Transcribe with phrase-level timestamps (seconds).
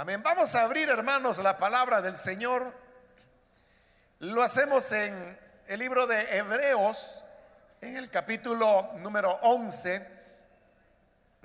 [0.00, 0.22] Amén.
[0.22, 2.72] Vamos a abrir, hermanos, la palabra del Señor.
[4.20, 5.36] Lo hacemos en
[5.66, 7.24] el libro de Hebreos,
[7.80, 10.00] en el capítulo número 11,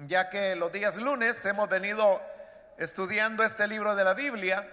[0.05, 2.21] ya que los días lunes hemos venido
[2.78, 4.63] estudiando este libro de la Biblia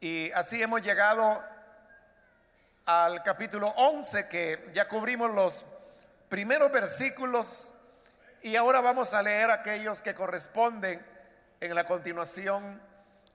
[0.00, 1.40] y así hemos llegado
[2.86, 5.64] al capítulo 11 que ya cubrimos los
[6.28, 7.70] primeros versículos
[8.42, 11.13] y ahora vamos a leer aquellos que corresponden
[11.64, 12.78] en la continuación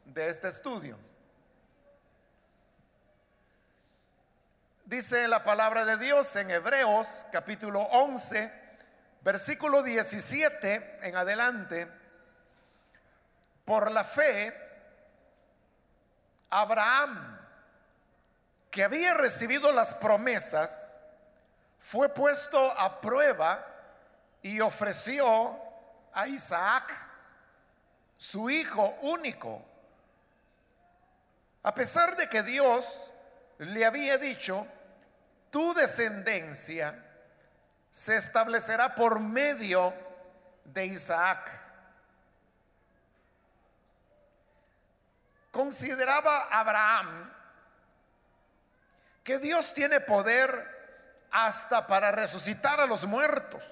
[0.06, 1.00] de este estudio.
[4.86, 8.52] Dice la palabra de Dios en Hebreos capítulo 11,
[9.22, 11.88] versículo 17 en adelante.
[13.66, 14.54] Por la fe,
[16.52, 17.40] Abraham,
[18.70, 21.00] que había recibido las promesas,
[21.80, 23.66] fue puesto a prueba
[24.44, 25.60] y ofreció
[26.14, 27.09] a Isaac,
[28.20, 29.66] su hijo único.
[31.64, 33.12] A pesar de que Dios
[33.60, 34.68] le había dicho,
[35.50, 36.94] tu descendencia
[37.90, 39.94] se establecerá por medio
[40.66, 41.50] de Isaac.
[45.52, 47.34] Consideraba Abraham
[49.24, 50.52] que Dios tiene poder
[51.32, 53.64] hasta para resucitar a los muertos.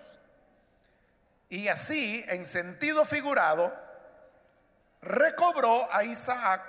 [1.50, 3.87] Y así, en sentido figurado,
[5.02, 6.62] recobró a Isaac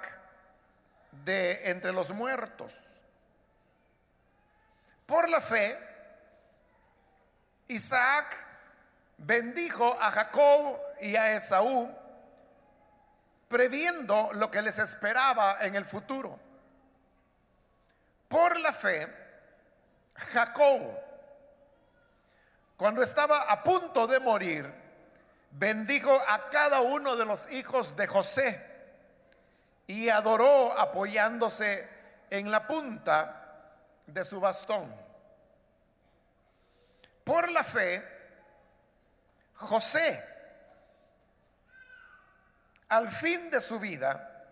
[1.24, 2.74] de entre los muertos.
[5.06, 5.78] Por la fe,
[7.68, 8.36] Isaac
[9.16, 11.90] bendijo a Jacob y a Esaú,
[13.48, 16.38] previendo lo que les esperaba en el futuro.
[18.28, 19.08] Por la fe,
[20.14, 20.80] Jacob,
[22.76, 24.87] cuando estaba a punto de morir,
[25.50, 28.64] bendijo a cada uno de los hijos de José
[29.86, 31.88] y adoró apoyándose
[32.30, 33.38] en la punta
[34.06, 34.94] de su bastón.
[37.24, 38.02] Por la fe,
[39.54, 40.24] José,
[42.88, 44.46] al fin de su vida,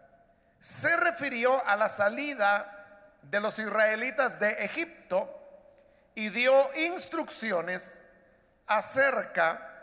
[0.59, 2.73] se refirió a la salida
[3.23, 5.33] de los israelitas de Egipto
[6.15, 8.03] y dio instrucciones
[8.67, 9.76] acerca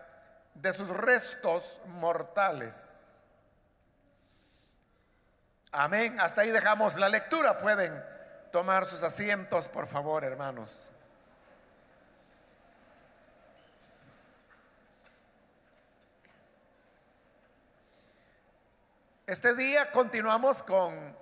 [0.55, 3.23] de sus restos mortales.
[5.71, 6.19] Amén.
[6.19, 7.57] Hasta ahí dejamos la lectura.
[7.57, 8.03] Pueden
[8.51, 10.91] tomar sus asientos, por favor, hermanos.
[19.25, 21.17] Este día continuamos con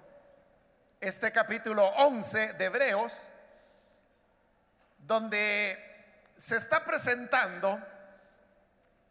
[0.99, 3.13] este capítulo 11 de Hebreos,
[4.97, 5.77] donde
[6.35, 7.79] se está presentando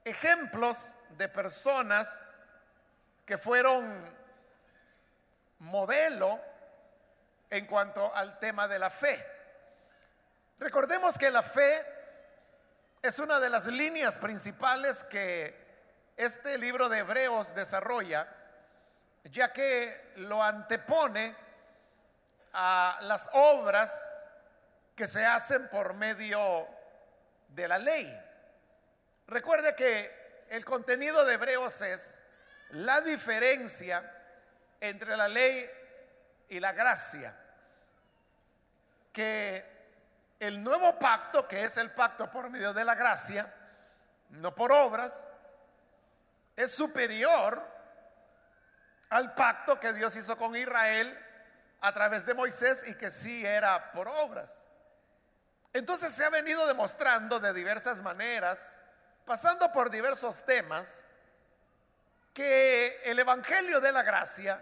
[0.04, 2.30] ejemplos de personas
[3.26, 4.18] que fueron
[5.60, 6.40] modelo
[7.48, 9.24] en cuanto al tema de la fe.
[10.58, 11.84] Recordemos que la fe
[13.02, 15.58] es una de las líneas principales que
[16.16, 18.28] este libro de Hebreos desarrolla,
[19.24, 21.34] ya que lo antepone
[22.52, 24.24] a las obras
[24.94, 26.66] que se hacen por medio
[27.48, 28.29] de la ley.
[29.30, 32.20] Recuerde que el contenido de Hebreos es
[32.70, 34.02] la diferencia
[34.80, 35.70] entre la ley
[36.48, 37.32] y la gracia.
[39.12, 39.64] Que
[40.40, 43.54] el nuevo pacto, que es el pacto por medio de la gracia,
[44.30, 45.28] no por obras,
[46.56, 47.64] es superior
[49.10, 51.16] al pacto que Dios hizo con Israel
[51.80, 54.66] a través de Moisés y que sí era por obras.
[55.72, 58.74] Entonces se ha venido demostrando de diversas maneras
[59.30, 61.04] pasando por diversos temas,
[62.34, 64.60] que el Evangelio de la Gracia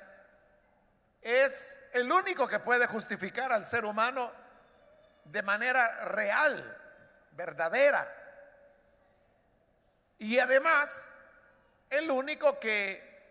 [1.23, 4.31] es el único que puede justificar al ser humano
[5.25, 6.77] de manera real,
[7.31, 8.15] verdadera.
[10.19, 11.15] Y además,
[11.89, 13.23] el único que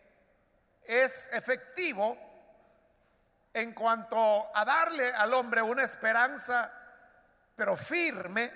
[0.86, 2.18] es efectivo
[3.54, 6.74] en cuanto a darle al hombre una esperanza,
[7.56, 8.52] pero firme,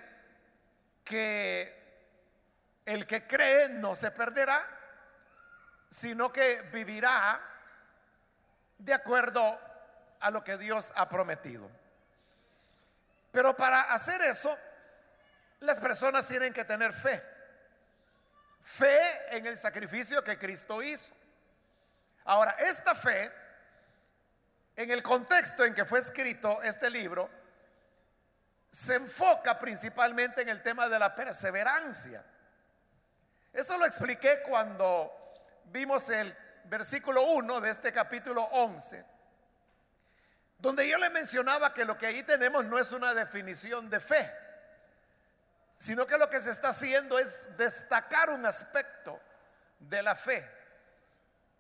[1.04, 1.81] que
[2.86, 4.66] el que cree no se perderá,
[5.89, 7.42] sino que vivirá
[8.78, 9.60] de acuerdo
[10.19, 11.69] a lo que Dios ha prometido.
[13.31, 14.57] Pero para hacer eso,
[15.60, 17.24] las personas tienen que tener fe.
[18.63, 21.13] Fe en el sacrificio que Cristo hizo.
[22.25, 23.31] Ahora, esta fe,
[24.75, 27.30] en el contexto en que fue escrito este libro,
[28.69, 32.24] se enfoca principalmente en el tema de la perseverancia.
[33.53, 35.12] Eso lo expliqué cuando
[35.65, 39.06] vimos el versículo 1 de este capítulo 11,
[40.57, 44.31] donde yo le mencionaba que lo que ahí tenemos no es una definición de fe,
[45.77, 49.19] sino que lo que se está haciendo es destacar un aspecto
[49.80, 50.50] de la fe.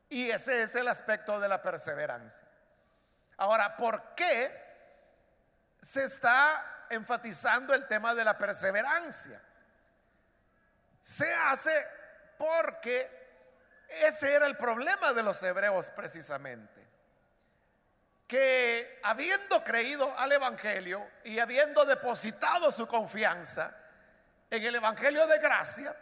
[0.09, 2.47] Y ese es el aspecto de la perseverancia.
[3.37, 4.51] Ahora, ¿por qué
[5.81, 9.41] se está enfatizando el tema de la perseverancia?
[11.01, 11.71] Se hace
[12.37, 13.09] porque
[13.89, 16.81] ese era el problema de los hebreos precisamente.
[18.27, 23.75] Que habiendo creído al Evangelio y habiendo depositado su confianza
[24.49, 25.93] en el Evangelio de gracia,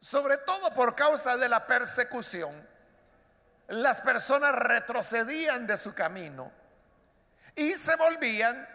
[0.00, 2.66] sobre todo por causa de la persecución,
[3.68, 6.50] las personas retrocedían de su camino
[7.54, 8.68] y se volvían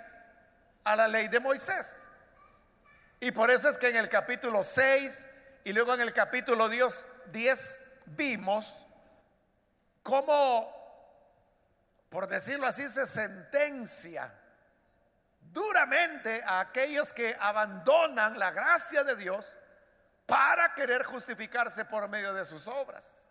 [0.83, 2.06] a la ley de Moisés.
[3.19, 5.27] Y por eso es que en el capítulo 6
[5.63, 7.07] y luego en el capítulo 10
[8.05, 8.85] vimos
[10.03, 10.73] cómo,
[12.09, 14.33] por decirlo así, se sentencia
[15.39, 19.51] duramente a aquellos que abandonan la gracia de Dios
[20.25, 23.27] para querer justificarse por medio de sus obras.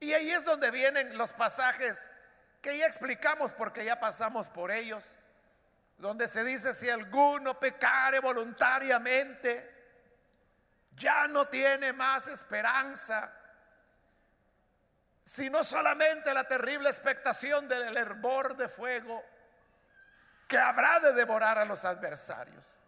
[0.00, 2.10] Y ahí es donde vienen los pasajes
[2.60, 5.04] que ya explicamos porque ya pasamos por ellos,
[5.98, 9.70] donde se dice si alguno pecare voluntariamente,
[10.92, 13.32] ya no tiene más esperanza,
[15.24, 19.24] sino solamente la terrible expectación del hervor de fuego
[20.48, 22.78] que habrá de devorar a los adversarios.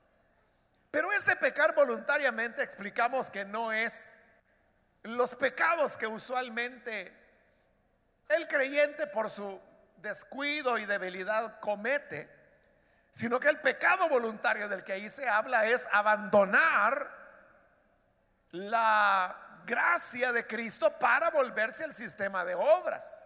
[0.90, 4.18] Pero ese pecar voluntariamente explicamos que no es
[5.02, 7.12] los pecados que usualmente
[8.28, 9.60] el creyente por su
[9.96, 12.28] descuido y debilidad comete,
[13.14, 17.08] sino que el pecado voluntario del que ahí se habla es abandonar
[18.50, 23.24] la gracia de Cristo para volverse al sistema de obras.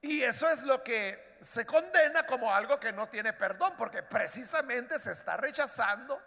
[0.00, 4.98] Y eso es lo que se condena como algo que no tiene perdón, porque precisamente
[4.98, 6.20] se está rechazando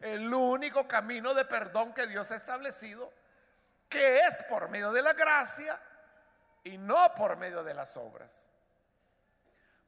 [0.00, 3.10] el único camino de perdón que Dios ha establecido,
[3.88, 5.80] que es por medio de la gracia
[6.62, 8.46] y no por medio de las obras.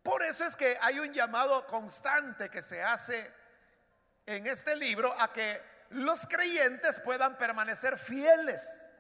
[0.07, 3.29] Por eso es que hay un llamado constante que se hace
[4.25, 5.61] en este libro a que
[5.91, 8.93] los creyentes puedan permanecer fieles,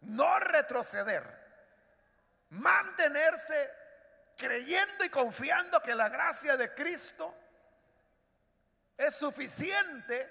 [0.00, 1.22] no retroceder,
[2.48, 3.72] mantenerse
[4.36, 7.32] creyendo y confiando que la gracia de Cristo
[8.96, 10.28] es suficiente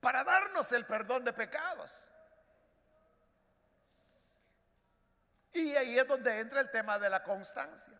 [0.00, 1.92] para darnos el perdón de pecados.
[5.52, 7.96] Y ahí es donde entra el tema de la constancia,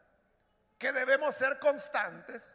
[0.78, 2.54] que debemos ser constantes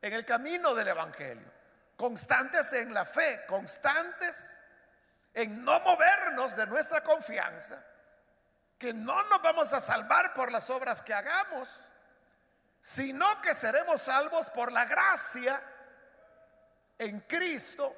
[0.00, 1.50] en el camino del Evangelio,
[1.96, 4.56] constantes en la fe, constantes
[5.34, 7.84] en no movernos de nuestra confianza,
[8.78, 11.82] que no nos vamos a salvar por las obras que hagamos,
[12.80, 15.62] sino que seremos salvos por la gracia
[16.98, 17.94] en Cristo,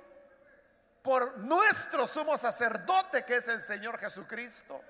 [1.03, 4.81] por nuestro sumo sacerdote que es el Señor Jesucristo,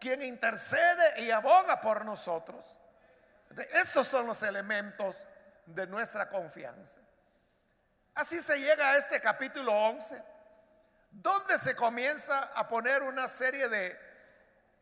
[0.00, 2.64] quien intercede y aboga por nosotros.
[3.72, 5.24] Estos son los elementos
[5.66, 7.00] de nuestra confianza.
[8.14, 10.22] Así se llega a este capítulo 11,
[11.10, 13.98] donde se comienza a poner una serie de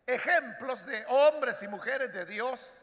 [0.07, 2.83] ejemplos de hombres y mujeres de Dios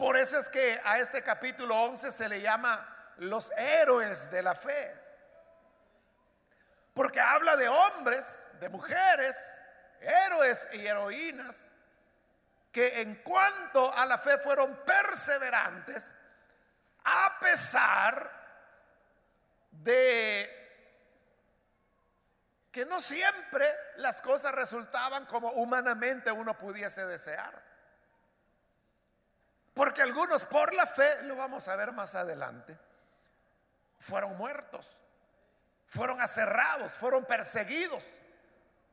[0.00, 4.54] por eso es que a este capítulo 11 se le llama los héroes de la
[4.54, 4.98] fe.
[6.94, 9.36] Porque habla de hombres, de mujeres,
[10.00, 11.72] héroes y heroínas,
[12.72, 16.14] que en cuanto a la fe fueron perseverantes,
[17.04, 18.30] a pesar
[19.70, 20.56] de
[22.70, 27.70] que no siempre las cosas resultaban como humanamente uno pudiese desear.
[29.74, 32.78] Porque algunos por la fe, lo vamos a ver más adelante,
[33.98, 34.88] fueron muertos,
[35.86, 38.18] fueron aserrados, fueron perseguidos,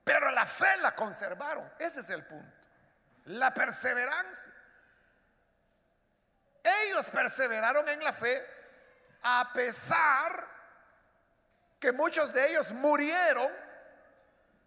[0.03, 1.71] pero la fe la conservaron.
[1.77, 2.56] Ese es el punto.
[3.27, 4.53] La perseverancia.
[6.83, 8.45] Ellos perseveraron en la fe
[9.23, 10.47] a pesar
[11.79, 13.51] que muchos de ellos murieron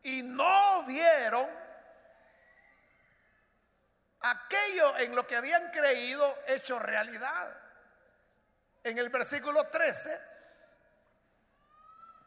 [0.03, 1.49] y no vieron
[4.21, 7.57] aquello en lo que habían creído hecho realidad.
[8.83, 10.21] En el versículo 13,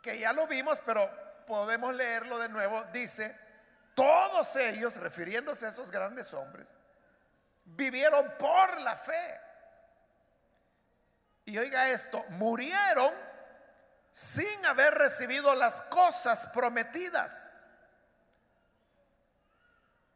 [0.01, 1.09] que ya lo vimos, pero
[1.45, 3.35] podemos leerlo de nuevo, dice,
[3.95, 6.67] todos ellos, refiriéndose a esos grandes hombres,
[7.65, 9.41] vivieron por la fe.
[11.45, 13.13] Y oiga esto, murieron
[14.11, 17.63] sin haber recibido las cosas prometidas.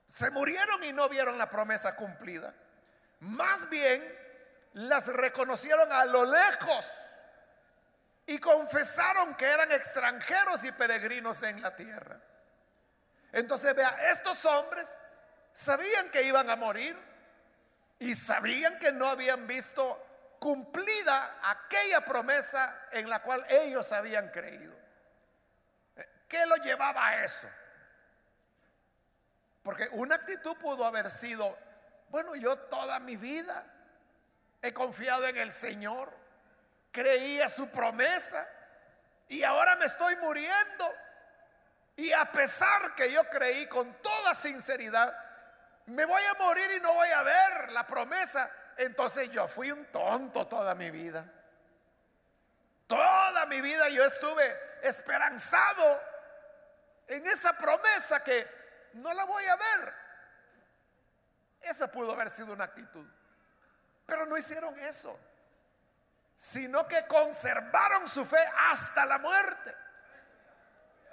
[0.08, 2.54] Se murieron y no vieron la promesa cumplida.
[3.20, 4.18] Más bien
[4.74, 6.92] las reconocieron a lo lejos
[8.26, 12.22] y confesaron que eran extranjeros y peregrinos en la tierra.
[13.32, 14.98] Entonces vea, estos hombres
[15.54, 16.98] sabían que iban a morir
[18.00, 20.04] y sabían que no habían visto
[20.40, 24.76] cumplida aquella promesa en la cual ellos habían creído.
[26.28, 27.50] ¿Qué lo llevaba a eso?
[29.64, 31.58] Porque una actitud pudo haber sido,
[32.10, 33.66] bueno, yo toda mi vida
[34.62, 36.14] he confiado en el Señor,
[36.92, 38.48] creía su promesa
[39.28, 40.94] y ahora me estoy muriendo.
[41.98, 45.18] Y a pesar que yo creí con toda sinceridad,
[45.88, 48.50] me voy a morir y no voy a ver la promesa.
[48.78, 51.26] Entonces yo fui un tonto toda mi vida.
[52.86, 56.00] Toda mi vida yo estuve esperanzado
[57.08, 58.48] en esa promesa que
[58.94, 59.94] no la voy a ver.
[61.62, 63.06] Esa pudo haber sido una actitud.
[64.06, 65.20] Pero no hicieron eso,
[66.36, 68.40] sino que conservaron su fe
[68.70, 69.76] hasta la muerte.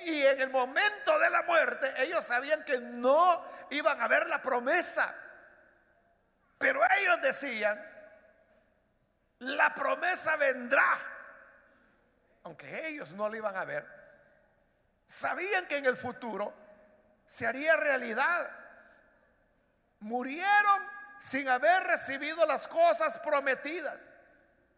[0.00, 4.42] Y en el momento de la muerte ellos sabían que no iban a ver la
[4.42, 5.14] promesa.
[6.58, 7.82] Pero ellos decían,
[9.40, 10.98] la promesa vendrá.
[12.44, 13.86] Aunque ellos no la iban a ver,
[15.06, 16.52] sabían que en el futuro
[17.26, 18.50] se haría realidad.
[20.00, 20.82] Murieron
[21.20, 24.10] sin haber recibido las cosas prometidas.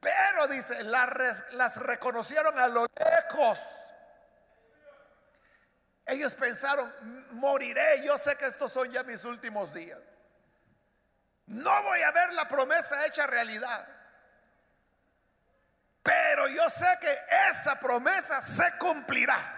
[0.00, 3.58] Pero dice, las, las reconocieron a lo lejos.
[6.06, 6.94] Ellos pensaron,
[7.32, 9.98] moriré, yo sé que estos son ya mis últimos días.
[11.46, 13.86] No voy a ver la promesa hecha realidad.
[16.02, 19.52] Pero yo sé que esa promesa se cumplirá.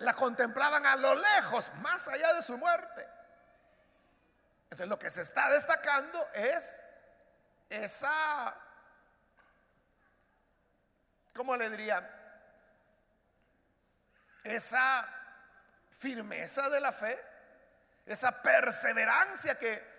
[0.00, 3.08] La contemplaban a lo lejos, más allá de su muerte.
[4.64, 6.82] Entonces lo que se está destacando es
[7.70, 8.54] esa,
[11.34, 12.11] ¿cómo le diría?
[14.44, 15.08] Esa
[15.90, 17.18] firmeza de la fe,
[18.06, 19.92] esa perseverancia que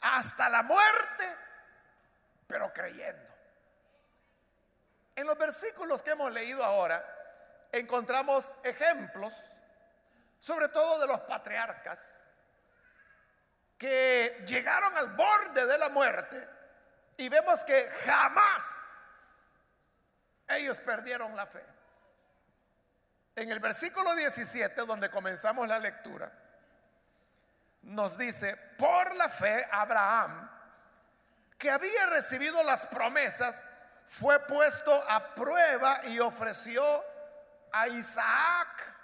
[0.00, 1.36] hasta la muerte,
[2.46, 3.30] pero creyendo.
[5.16, 7.04] En los versículos que hemos leído ahora,
[7.72, 9.34] encontramos ejemplos,
[10.38, 12.24] sobre todo de los patriarcas,
[13.76, 16.48] que llegaron al borde de la muerte
[17.16, 19.04] y vemos que jamás
[20.48, 21.64] ellos perdieron la fe.
[23.36, 26.32] En el versículo 17, donde comenzamos la lectura,
[27.82, 30.50] nos dice, por la fe Abraham,
[31.56, 33.64] que había recibido las promesas,
[34.06, 36.82] fue puesto a prueba y ofreció
[37.72, 38.96] a Isaac,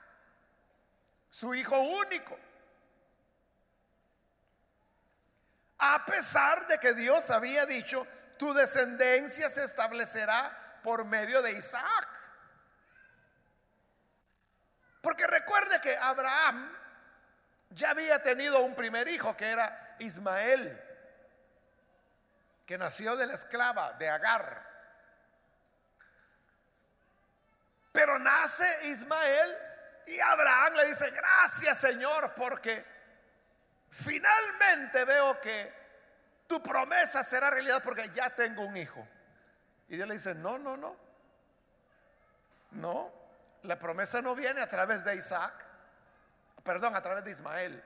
[1.31, 2.37] su hijo único.
[5.79, 8.07] A pesar de que Dios había dicho,
[8.39, 12.16] tu descendencia se establecerá por medio de Isaac.
[15.07, 16.69] Porque recuerde que Abraham
[17.71, 20.83] ya había tenido un primer hijo que era Ismael,
[22.67, 24.69] que nació de la esclava de Agar.
[27.93, 29.57] Pero nace Ismael
[30.09, 32.85] y Abraham le dice, gracias Señor, porque
[33.89, 35.73] finalmente veo que
[36.49, 39.07] tu promesa será realidad porque ya tengo un hijo.
[39.89, 40.97] Y Dios le dice, no, no, no.
[42.73, 43.26] No,
[43.67, 45.53] la promesa no viene a través de Isaac,
[46.65, 47.85] perdón, a través de Ismael.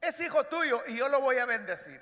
[0.00, 2.00] Es hijo tuyo y yo lo voy a bendecir.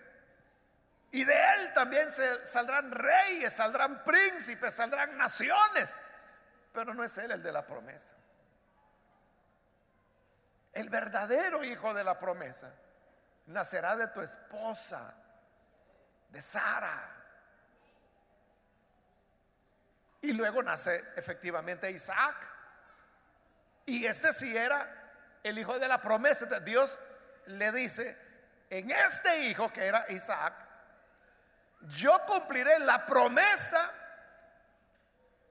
[1.13, 5.97] Y de él también se saldrán reyes, saldrán príncipes, saldrán naciones.
[6.73, 8.15] Pero no es él el de la promesa
[10.77, 12.71] el verdadero hijo de la promesa,
[13.47, 15.15] nacerá de tu esposa,
[16.29, 17.16] de Sara.
[20.27, 22.35] Y luego nace efectivamente Isaac.
[23.85, 26.47] Y este sí era el hijo de la promesa.
[26.59, 26.99] Dios
[27.47, 28.19] le dice,
[28.69, 30.53] en este hijo que era Isaac,
[31.83, 33.89] yo cumpliré la promesa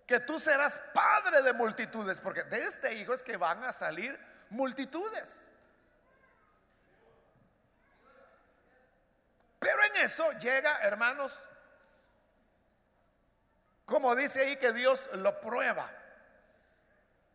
[0.06, 4.20] que tú serás padre de multitudes, porque de este hijo es que van a salir
[4.50, 5.48] multitudes.
[9.58, 11.40] Pero en eso llega, hermanos,
[13.86, 15.90] como dice ahí que Dios lo prueba.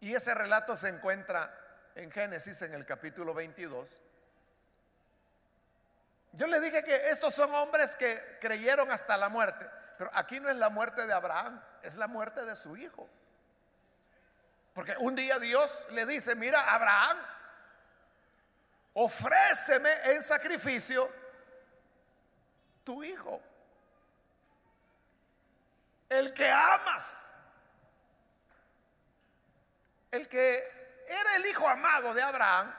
[0.00, 1.54] Y ese relato se encuentra
[1.94, 4.00] en Génesis en el capítulo 22.
[6.32, 9.68] Yo le dije que estos son hombres que creyeron hasta la muerte.
[9.98, 13.08] pero aquí no es la muerte de Abraham, es la muerte de su hijo.
[14.72, 17.18] Porque un día Dios le dice, mira, Abraham,
[18.94, 21.10] ofréceme en sacrificio
[22.84, 23.42] tu hijo,
[26.10, 27.34] el que amas,
[30.10, 32.74] el que era el hijo amado de Abraham,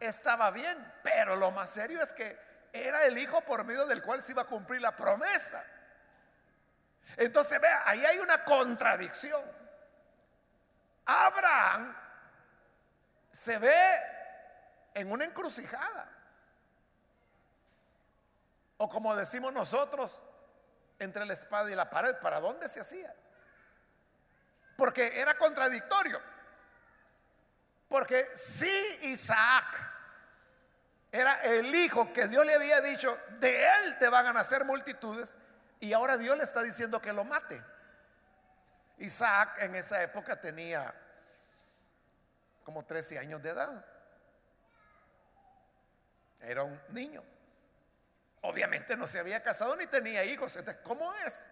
[0.00, 2.38] estaba bien, pero lo más serio es que
[2.72, 5.62] era el hijo por medio del cual se iba a cumplir la promesa.
[7.16, 9.42] Entonces, vea, ahí hay una contradicción.
[11.04, 11.94] Abraham
[13.30, 14.00] se ve
[14.94, 16.08] en una encrucijada.
[18.78, 20.22] O como decimos nosotros,
[21.00, 23.12] entre la espada y la pared, ¿para dónde se hacía?
[24.76, 26.20] Porque era contradictorio.
[27.88, 28.70] Porque si
[29.02, 29.66] Isaac
[31.10, 35.34] era el hijo que Dios le había dicho, de él te van a nacer multitudes,
[35.80, 37.60] y ahora Dios le está diciendo que lo mate.
[38.98, 40.94] Isaac en esa época tenía
[42.62, 43.84] como 13 años de edad.
[46.40, 47.24] Era un niño.
[48.42, 50.56] Obviamente no se había casado ni tenía hijos.
[50.56, 51.50] Entonces, ¿cómo es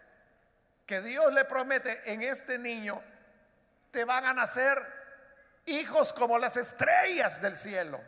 [0.86, 3.02] que Dios le promete en este niño
[3.90, 4.78] te van a nacer
[5.66, 8.00] hijos como las estrellas del cielo?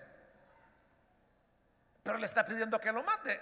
[2.03, 3.41] Pero le está pidiendo que lo mate.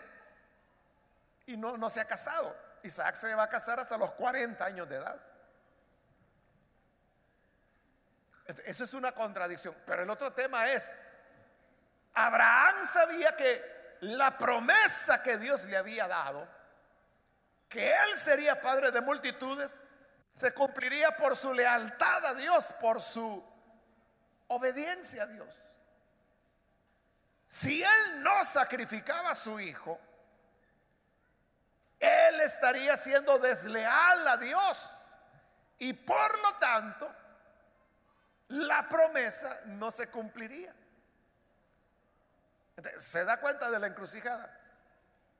[1.47, 2.55] Y no, no se ha casado.
[2.83, 5.21] Isaac se va a casar hasta los 40 años de edad.
[8.65, 9.77] Eso es una contradicción.
[9.87, 10.93] Pero el otro tema es,
[12.15, 16.47] Abraham sabía que la promesa que Dios le había dado,
[17.69, 19.79] que él sería padre de multitudes,
[20.33, 23.45] se cumpliría por su lealtad a Dios, por su
[24.49, 25.57] obediencia a Dios.
[27.47, 29.99] Si él no sacrificaba a su hijo,
[31.99, 34.95] él estaría siendo desleal a Dios.
[35.79, 37.11] Y por lo tanto,
[38.49, 40.75] la promesa no se cumpliría.
[42.97, 44.57] ¿Se da cuenta de la encrucijada?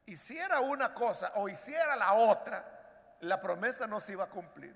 [0.07, 2.65] Hiciera una cosa o hiciera la otra,
[3.21, 4.75] la promesa no se iba a cumplir.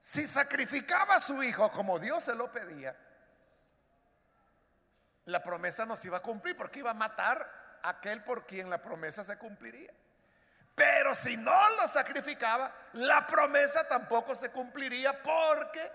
[0.00, 2.96] Si sacrificaba a su hijo como Dios se lo pedía,
[5.26, 8.80] la promesa no se iba a cumplir porque iba a matar aquel por quien la
[8.80, 9.92] promesa se cumpliría.
[10.74, 15.92] Pero si no lo sacrificaba, la promesa tampoco se cumpliría porque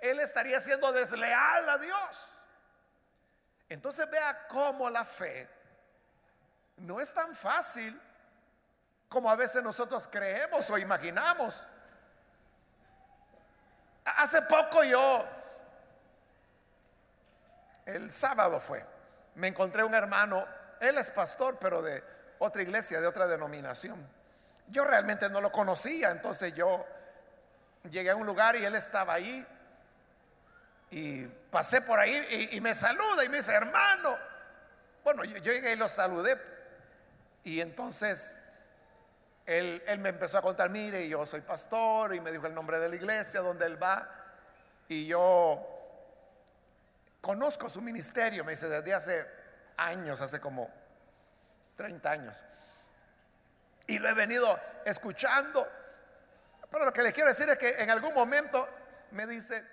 [0.00, 2.37] él estaría siendo desleal a Dios.
[3.68, 5.48] Entonces vea cómo la fe
[6.78, 8.00] no es tan fácil
[9.08, 11.66] como a veces nosotros creemos o imaginamos.
[14.04, 15.24] Hace poco yo,
[17.84, 18.84] el sábado fue,
[19.34, 22.02] me encontré un hermano él es pastor, pero de
[22.38, 24.06] otra iglesia, de otra denominación.
[24.68, 26.84] Yo realmente no lo conocía, entonces yo
[27.90, 29.46] llegué a un lugar y él estaba ahí
[30.90, 34.16] y pasé por ahí y, me saluda y me dice, hermano.
[35.04, 36.38] Bueno, yo, llegué y lo saludé
[37.44, 38.36] y entonces
[39.46, 42.78] él, él, me empezó a contar, mire, yo soy pastor y me dijo el nombre
[42.78, 44.08] de la iglesia donde él va
[44.88, 45.66] y yo
[47.20, 49.26] conozco su ministerio, me dice, desde hace
[49.76, 50.70] años, hace como
[51.76, 52.42] 30 años.
[53.86, 55.66] Y lo he venido escuchando.
[56.70, 58.68] Pero lo que le quiero decir es que en algún momento
[59.12, 59.64] me dice,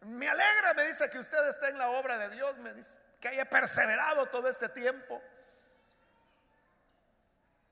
[0.00, 3.28] me alegra, me dice que usted esté en la obra de Dios, me dice que
[3.28, 5.22] haya perseverado todo este tiempo.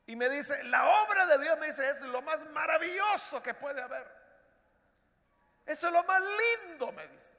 [0.06, 3.82] Y me dice, la obra de Dios, me dice, es lo más maravilloso que puede
[3.82, 4.06] haber.
[5.66, 7.34] Eso es lo más lindo, me dice.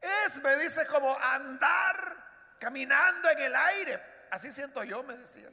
[0.00, 4.26] Es, me dice, como andar caminando en el aire.
[4.30, 5.48] Así siento yo, me decía.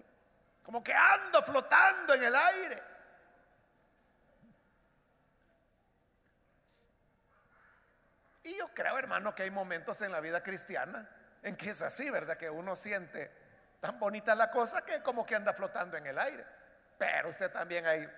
[0.64, 2.84] Como que ando flotando en el aire.
[8.50, 11.08] Y yo creo, hermano, que hay momentos en la vida cristiana
[11.44, 12.36] en que es así, ¿verdad?
[12.36, 13.32] Que uno siente
[13.80, 16.44] tan bonita la cosa que como que anda flotando en el aire.
[16.98, 18.10] Pero usted también ahí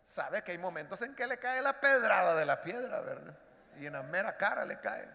[0.00, 3.36] sabe que hay momentos en que le cae la pedrada de la piedra, ¿verdad?
[3.78, 5.08] Y en la mera cara le cae.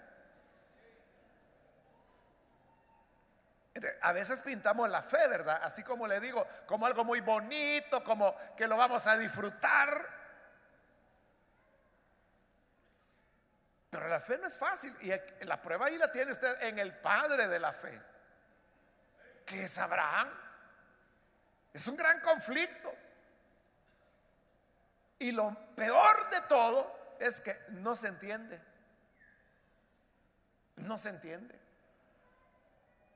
[4.02, 5.62] A veces pintamos la fe, ¿verdad?
[5.64, 10.17] Así como le digo, como algo muy bonito, como que lo vamos a disfrutar.
[13.98, 14.96] Pero la fe no es fácil.
[15.02, 18.00] Y la prueba ahí la tiene usted en el padre de la fe,
[19.44, 20.30] que es Abraham.
[21.74, 22.94] Es un gran conflicto.
[25.18, 28.62] Y lo peor de todo es que no se entiende.
[30.76, 31.60] No se entiende.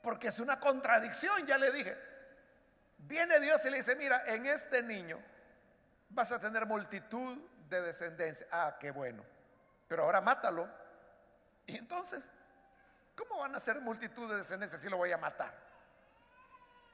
[0.01, 1.95] Porque es una contradicción, ya le dije.
[2.97, 5.21] Viene Dios y le dice, mira, en este niño
[6.09, 7.37] vas a tener multitud
[7.69, 8.47] de descendencia.
[8.51, 9.23] Ah, qué bueno.
[9.91, 10.69] Pero ahora mátalo.
[11.65, 12.31] Y entonces,
[13.13, 15.53] ¿cómo van a ser multitud de descendencia si lo voy a matar?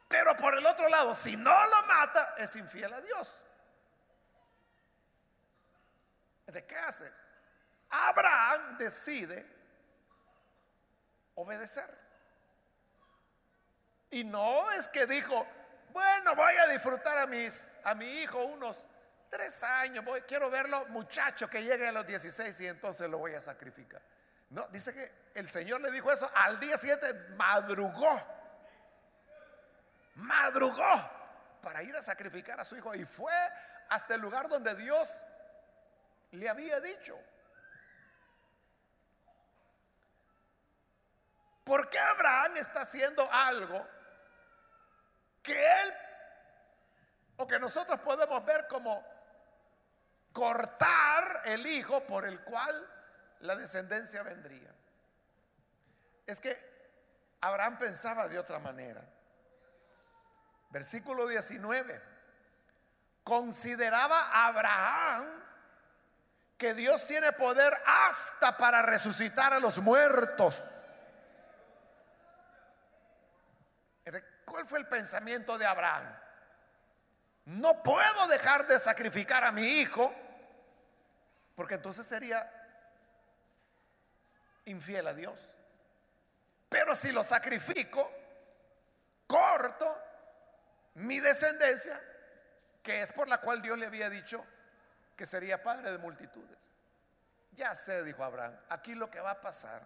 [0.07, 3.43] Pero por el otro lado, si no lo mata, es infiel a Dios.
[6.47, 7.13] ¿De qué hace?
[7.91, 9.45] Abraham decide
[11.35, 11.95] obedecer.
[14.09, 15.45] Y no es que dijo,
[15.91, 18.87] bueno, voy a disfrutar a, mis, a mi hijo unos
[19.29, 23.33] tres años, voy, quiero verlo muchacho que llegue a los 16 y entonces lo voy
[23.33, 24.01] a sacrificar.
[24.49, 28.21] No, dice que el Señor le dijo eso, al día siguiente madrugó,
[30.15, 31.11] madrugó
[31.61, 33.33] para ir a sacrificar a su hijo y fue
[33.89, 35.25] hasta el lugar donde Dios
[36.31, 37.17] le había dicho.
[41.63, 43.85] ¿Por qué Abraham está haciendo algo
[45.43, 45.93] que él
[47.35, 49.16] o que nosotros podemos ver como
[50.37, 52.87] cortar el hijo por el cual
[53.39, 54.71] la descendencia vendría?
[56.27, 56.55] Es que
[57.41, 59.01] Abraham pensaba de otra manera.
[60.69, 61.99] Versículo 19.
[63.23, 65.25] Consideraba Abraham
[66.55, 70.63] que Dios tiene poder hasta para resucitar a los muertos.
[74.45, 76.15] ¿Cuál fue el pensamiento de Abraham?
[77.45, 80.13] No puedo dejar de sacrificar a mi hijo,
[81.57, 82.47] porque entonces sería
[84.65, 85.49] infiel a Dios.
[86.69, 88.11] Pero si lo sacrifico,
[89.25, 89.97] corto
[90.93, 91.99] mi descendencia,
[92.83, 94.45] que es por la cual Dios le había dicho,
[95.15, 96.69] que sería padre de multitudes.
[97.53, 99.81] Ya sé, dijo Abraham, aquí lo que va a pasar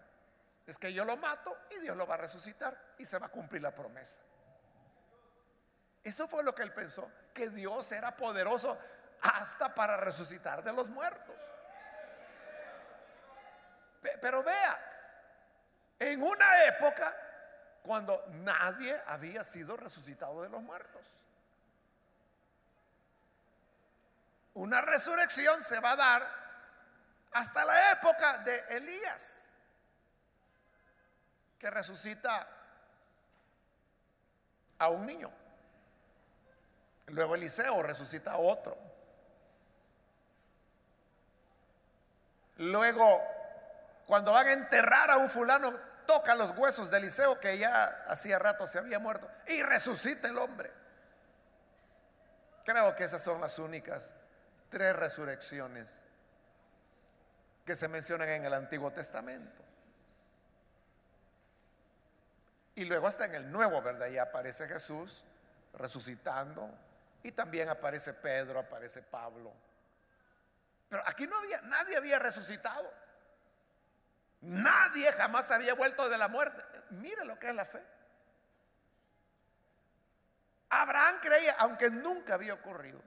[0.67, 3.31] es que yo lo mato y Dios lo va a resucitar y se va a
[3.31, 4.19] cumplir la promesa.
[6.03, 8.77] Eso fue lo que él pensó, que Dios era poderoso
[9.21, 11.50] hasta para resucitar de los muertos.
[14.21, 14.79] Pero vea,
[15.99, 17.15] en una época
[17.83, 21.01] cuando nadie había sido resucitado de los muertos.
[24.53, 26.41] Una resurrección se va a dar
[27.31, 29.49] hasta la época de Elías,
[31.57, 32.47] que resucita
[34.77, 35.31] a un niño.
[37.07, 38.77] Luego Eliseo resucita a otro.
[42.57, 43.21] Luego,
[44.05, 45.73] cuando van a enterrar a un fulano,
[46.05, 50.37] toca los huesos de Eliseo que ya hacía rato se había muerto y resucita el
[50.37, 50.71] hombre.
[52.65, 54.13] Creo que esas son las únicas
[54.69, 55.99] tres resurrecciones
[57.65, 59.61] que se mencionan en el Antiguo Testamento.
[62.75, 64.07] Y luego hasta en el Nuevo, ¿verdad?
[64.07, 65.23] Y aparece Jesús
[65.73, 66.69] resucitando.
[67.23, 69.53] Y también aparece Pedro, aparece Pablo.
[70.89, 72.91] Pero aquí no había, nadie había resucitado.
[74.41, 76.63] Nadie jamás había vuelto de la muerte.
[76.91, 77.81] Mire lo que es la fe.
[80.69, 83.01] Abraham creía, aunque nunca había ocurrido,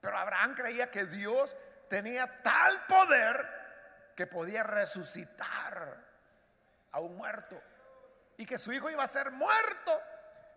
[0.00, 1.56] pero Abraham creía que Dios
[1.88, 5.96] tenía tal poder que podía resucitar
[6.92, 7.60] a un muerto.
[8.36, 10.02] Y que su hijo iba a ser muerto,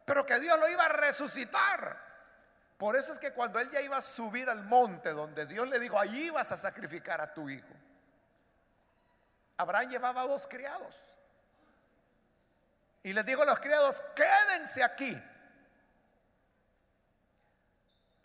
[0.04, 2.08] pero que Dios lo iba a resucitar.
[2.78, 5.80] Por eso es que cuando él ya iba a subir al monte donde Dios le
[5.80, 7.74] dijo, allí vas a sacrificar a tu hijo.
[9.58, 10.96] Abraham llevaba dos criados.
[13.04, 15.22] Y les dijo a los criados, quédense aquí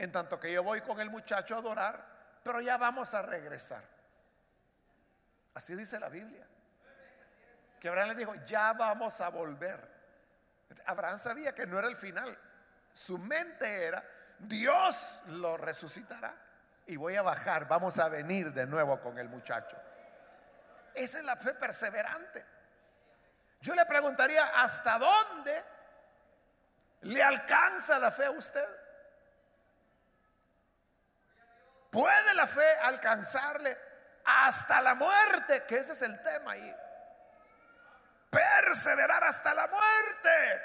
[0.02, 2.04] en tanto que yo voy con el muchacho a adorar,
[2.42, 3.84] pero ya vamos a regresar.
[5.54, 6.44] Así dice la Biblia.
[7.78, 9.78] Que Abraham le dijo, ya vamos a volver.
[10.86, 12.36] Abraham sabía que no era el final.
[12.92, 14.04] Su mente era,
[14.40, 16.34] Dios lo resucitará.
[16.88, 19.76] Y voy a bajar, vamos a venir de nuevo con el muchacho.
[20.94, 22.44] Esa es la fe perseverante.
[23.60, 25.64] Yo le preguntaría, ¿hasta dónde
[27.02, 28.68] le alcanza la fe a usted?
[31.90, 33.78] ¿Puede la fe alcanzarle
[34.24, 35.64] hasta la muerte?
[35.66, 36.76] Que ese es el tema ahí.
[38.30, 40.62] Perseverar hasta la muerte.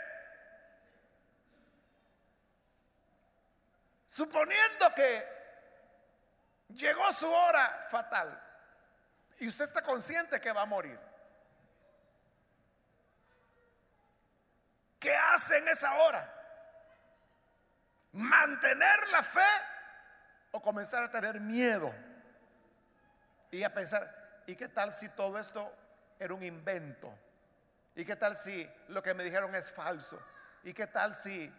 [4.05, 5.37] Suponiendo que
[6.69, 8.46] llegó su hora fatal
[9.39, 10.99] y usted está consciente que va a morir.
[14.99, 16.33] ¿Qué hace en esa hora?
[18.13, 19.39] Mantener la fe
[20.51, 21.93] o comenzar a tener miedo
[23.51, 25.71] y a pensar, ¿y qué tal si todo esto
[26.19, 27.13] era un invento?
[27.95, 30.19] ¿Y qué tal si lo que me dijeron es falso?
[30.63, 31.53] ¿Y qué tal si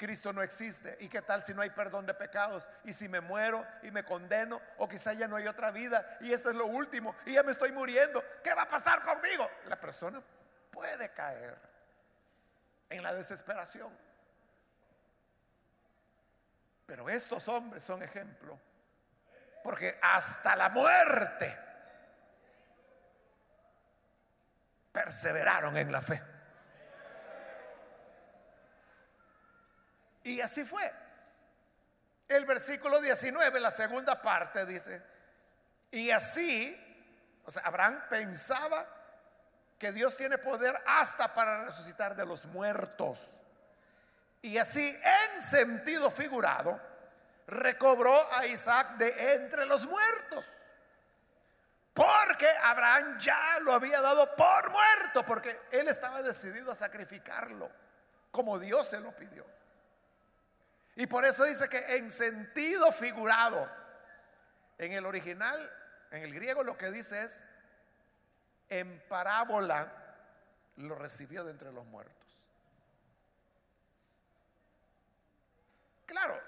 [0.00, 0.96] Cristo no existe?
[1.00, 2.66] ¿Y qué tal si no hay perdón de pecados?
[2.84, 4.58] ¿Y si me muero y me condeno?
[4.78, 7.52] ¿O quizá ya no hay otra vida y esto es lo último y ya me
[7.52, 8.24] estoy muriendo?
[8.42, 9.46] ¿Qué va a pasar conmigo?
[9.66, 10.22] La persona
[10.70, 11.54] puede caer
[12.88, 13.94] en la desesperación.
[16.86, 18.58] Pero estos hombres son ejemplo,
[19.62, 21.58] porque hasta la muerte
[24.92, 26.29] perseveraron en la fe.
[30.30, 30.92] Y así fue.
[32.28, 35.02] El versículo 19, la segunda parte, dice,
[35.90, 36.76] y así,
[37.44, 38.86] o sea, Abraham pensaba
[39.76, 43.28] que Dios tiene poder hasta para resucitar de los muertos.
[44.42, 44.96] Y así,
[45.34, 46.80] en sentido figurado,
[47.48, 50.46] recobró a Isaac de entre los muertos.
[51.92, 57.68] Porque Abraham ya lo había dado por muerto, porque él estaba decidido a sacrificarlo,
[58.30, 59.44] como Dios se lo pidió.
[60.96, 63.70] Y por eso dice que en sentido figurado,
[64.78, 65.70] en el original,
[66.10, 67.42] en el griego lo que dice es,
[68.68, 69.92] en parábola
[70.76, 72.16] lo recibió de entre los muertos.
[76.06, 76.40] Claro,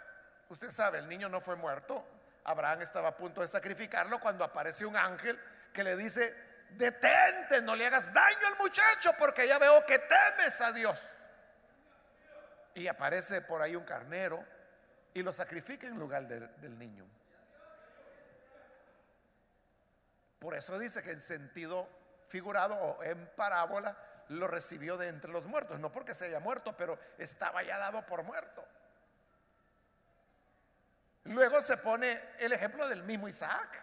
[0.48, 2.05] usted sabe, el niño no fue muerto.
[2.44, 5.38] Abraham estaba a punto de sacrificarlo cuando aparece un ángel
[5.72, 6.35] que le dice,
[6.70, 11.07] detente, no le hagas daño al muchacho porque ya veo que temes a Dios.
[12.75, 14.45] Y aparece por ahí un carnero
[15.15, 17.07] y lo sacrifica en lugar del niño.
[20.39, 21.89] Por eso dice que en sentido
[22.29, 23.97] figurado o en parábola
[24.29, 25.79] lo recibió de entre los muertos.
[25.79, 28.67] No porque se haya muerto, pero estaba ya dado por muerto.
[31.25, 33.81] Luego se pone el ejemplo del mismo Isaac,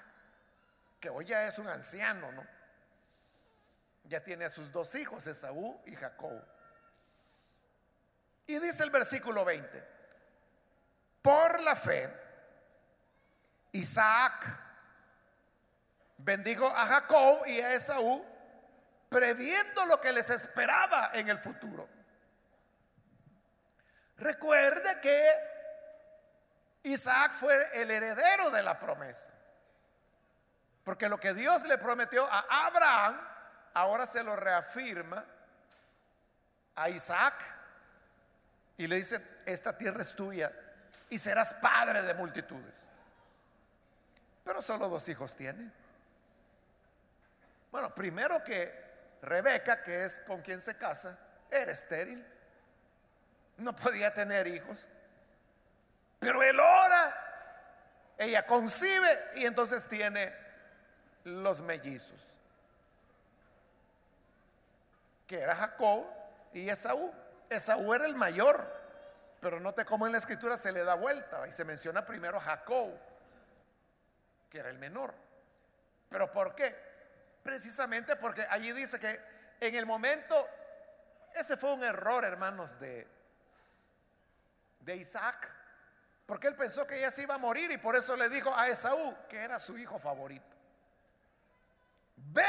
[0.99, 2.45] que hoy ya es un anciano, ¿no?
[4.03, 6.43] Ya tiene a sus dos hijos, Esaú y Jacob.
[8.49, 9.87] Y dice el versículo 20,
[11.21, 12.11] por la fe,
[13.73, 14.43] Isaac
[16.17, 18.25] bendijo a Jacob y a Esaú,
[19.07, 21.87] previendo lo que les esperaba en el futuro.
[24.17, 25.31] Recuerde que
[26.81, 29.31] Isaac fue el heredero de la promesa.
[30.83, 33.21] Porque lo que Dios le prometió a Abraham,
[33.75, 35.23] ahora se lo reafirma
[36.73, 37.58] a Isaac.
[38.79, 40.49] Y le dice, esta tierra es tuya
[41.09, 42.87] y serás padre de multitudes.
[44.45, 45.69] Pero solo dos hijos tiene.
[47.73, 48.73] Bueno, primero que
[49.21, 51.19] Rebeca, que es con quien se casa,
[51.51, 52.25] era estéril.
[53.57, 54.87] No podía tener hijos.
[56.17, 60.33] Pero él ora, ella concibe y entonces tiene
[61.25, 62.21] los mellizos,
[65.27, 66.05] que era Jacob
[66.53, 67.13] y Esaú.
[67.49, 68.63] Esaú era el mayor,
[69.41, 72.41] pero note cómo en la escritura se le da vuelta y se menciona primero a
[72.41, 72.91] Jacob,
[74.49, 75.13] que era el menor.
[76.09, 76.75] ¿Pero por qué?
[77.43, 79.19] Precisamente porque allí dice que
[79.59, 80.47] en el momento,
[81.33, 83.07] ese fue un error, hermanos, de,
[84.81, 85.49] de Isaac.
[86.25, 88.67] Porque él pensó que ella se iba a morir y por eso le dijo a
[88.67, 90.55] Esaú, que era su hijo favorito,
[92.15, 92.43] ve,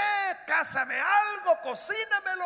[0.47, 2.45] cásame algo, cocínamelo,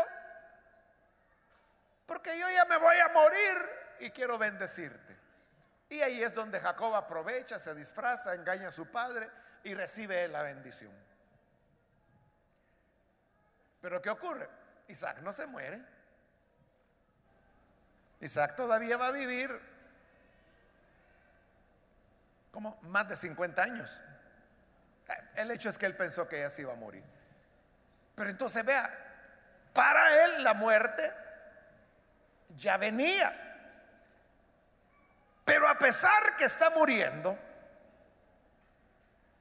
[2.07, 3.57] porque yo ya me voy a morir
[4.01, 5.17] y quiero bendecirte.
[5.89, 9.31] Y ahí es donde Jacob aprovecha, se disfraza, engaña a su padre
[9.63, 10.93] y recibe la bendición.
[13.81, 14.49] Pero ¿qué ocurre?
[14.89, 15.83] Isaac no se muere.
[18.21, 19.61] Isaac todavía va a vivir
[22.51, 24.01] como más de 50 años.
[25.35, 27.05] El hecho es que él pensó que ella se iba a morir.
[28.15, 28.91] Pero entonces vea,
[29.73, 31.13] para él la muerte
[32.57, 33.41] ya venía.
[35.45, 37.39] Pero a pesar que está muriendo,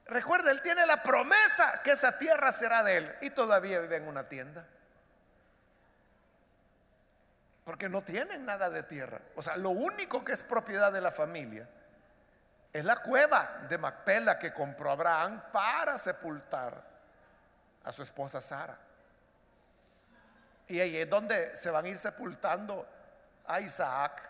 [0.06, 4.08] recuerda, él tiene la promesa que esa tierra será de él y todavía vive en
[4.08, 4.68] una tienda.
[7.64, 9.22] Porque no tienen nada de tierra.
[9.36, 11.68] O sea, lo único que es propiedad de la familia
[12.74, 16.84] es la cueva de Macpela que compró Abraham para sepultar
[17.84, 18.78] a su esposa Sara.
[20.74, 22.84] Y ahí es donde se van a ir sepultando
[23.46, 24.28] a Isaac,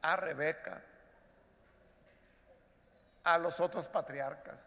[0.00, 0.80] a Rebeca,
[3.24, 4.64] a los otros patriarcas.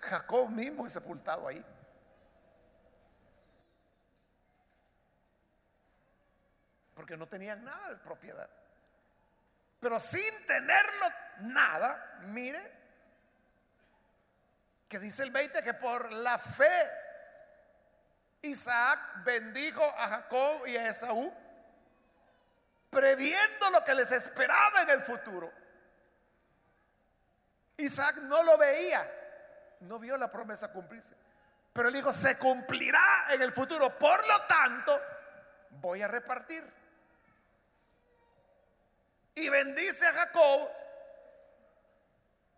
[0.00, 1.64] Jacob mismo es sepultado ahí.
[6.94, 8.50] Porque no tenían nada de propiedad.
[9.80, 11.06] Pero sin tenerlo
[11.38, 12.60] nada, mire,
[14.86, 16.99] que dice el 20 que por la fe
[18.42, 21.32] Isaac bendijo a Jacob y a Esaú.
[22.90, 25.52] previendo lo que les esperaba en el futuro.
[27.76, 29.08] Isaac no lo veía,
[29.80, 31.14] no vio la promesa cumplirse.
[31.72, 33.96] Pero él dijo, se cumplirá en el futuro.
[33.96, 35.00] Por lo tanto,
[35.70, 36.64] voy a repartir.
[39.36, 40.68] Y bendice a Jacob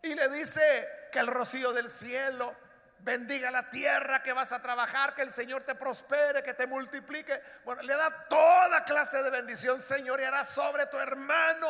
[0.01, 2.55] y le dice que el rocío del cielo
[3.03, 7.41] bendiga la tierra que vas a trabajar, que el Señor te prospere, que te multiplique.
[7.65, 11.67] Bueno, le da toda clase de bendición, Señor, y hará sobre tu hermano.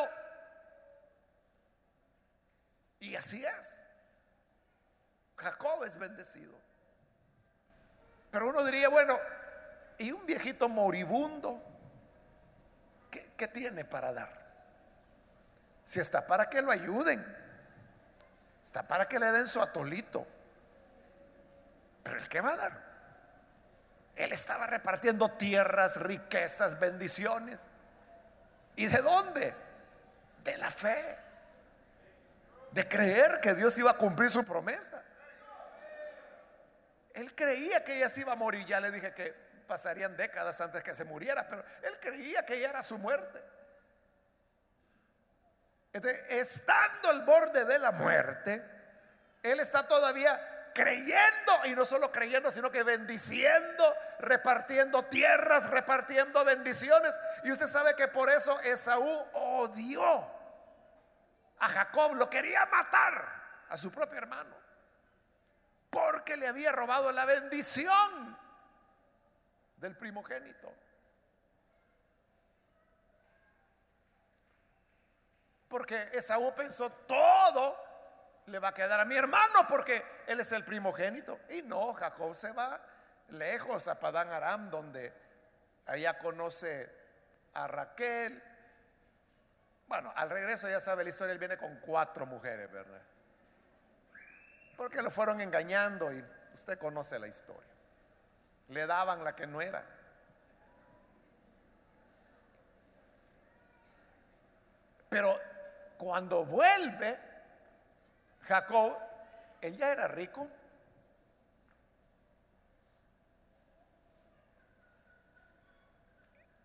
[3.00, 3.82] Y así es.
[5.36, 6.54] Jacob es bendecido.
[8.30, 9.18] Pero uno diría, bueno,
[9.98, 11.62] ¿y un viejito moribundo?
[13.10, 14.44] ¿Qué, tiene para dar?
[15.84, 17.24] Si está para que lo ayuden,
[18.62, 20.26] está para que le den su atolito.
[22.04, 22.84] Pero el que va a dar,
[24.14, 27.60] él estaba repartiendo tierras, riquezas, bendiciones.
[28.76, 29.54] ¿Y de dónde?
[30.44, 31.18] De la fe.
[32.70, 35.02] De creer que Dios iba a cumplir su promesa.
[37.14, 38.66] Él creía que ella se iba a morir.
[38.66, 39.32] Ya le dije que
[39.66, 43.42] pasarían décadas antes que se muriera, pero él creía que ella era su muerte.
[46.28, 48.62] estando al borde de la muerte,
[49.42, 53.84] él está todavía creyendo y no solo creyendo, sino que bendiciendo,
[54.18, 57.18] repartiendo tierras, repartiendo bendiciones.
[57.44, 60.28] Y usted sabe que por eso Esaú odió
[61.60, 64.54] a Jacob, lo quería matar a su propio hermano,
[65.88, 68.36] porque le había robado la bendición
[69.76, 70.74] del primogénito.
[75.68, 77.84] Porque Esaú pensó todo
[78.46, 81.40] le va a quedar a mi hermano porque él es el primogénito.
[81.50, 82.80] Y no, Jacob se va
[83.28, 85.12] lejos a Padán Aram, donde
[85.86, 86.90] allá conoce
[87.54, 88.42] a Raquel.
[89.86, 93.02] Bueno, al regreso ya sabe la historia, él viene con cuatro mujeres, ¿verdad?
[94.76, 97.70] Porque lo fueron engañando y usted conoce la historia.
[98.68, 99.84] Le daban la que no era.
[105.08, 105.38] Pero
[105.96, 107.18] cuando vuelve,
[108.40, 108.96] Jacob,
[109.64, 110.46] él ya era rico.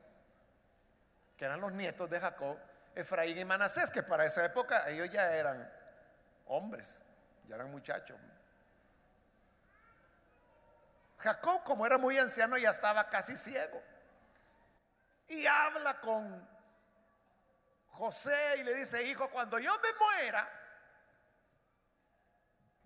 [1.39, 2.59] que eran los nietos de Jacob,
[2.95, 5.67] Efraín y Manasés, que para esa época ellos ya eran
[6.45, 7.01] hombres,
[7.49, 8.19] ya eran muchachos.
[11.23, 13.81] Jacob, como era muy anciano, ya estaba casi ciego.
[15.29, 16.49] Y habla con
[17.91, 20.49] José y le dice, hijo, cuando yo me muera,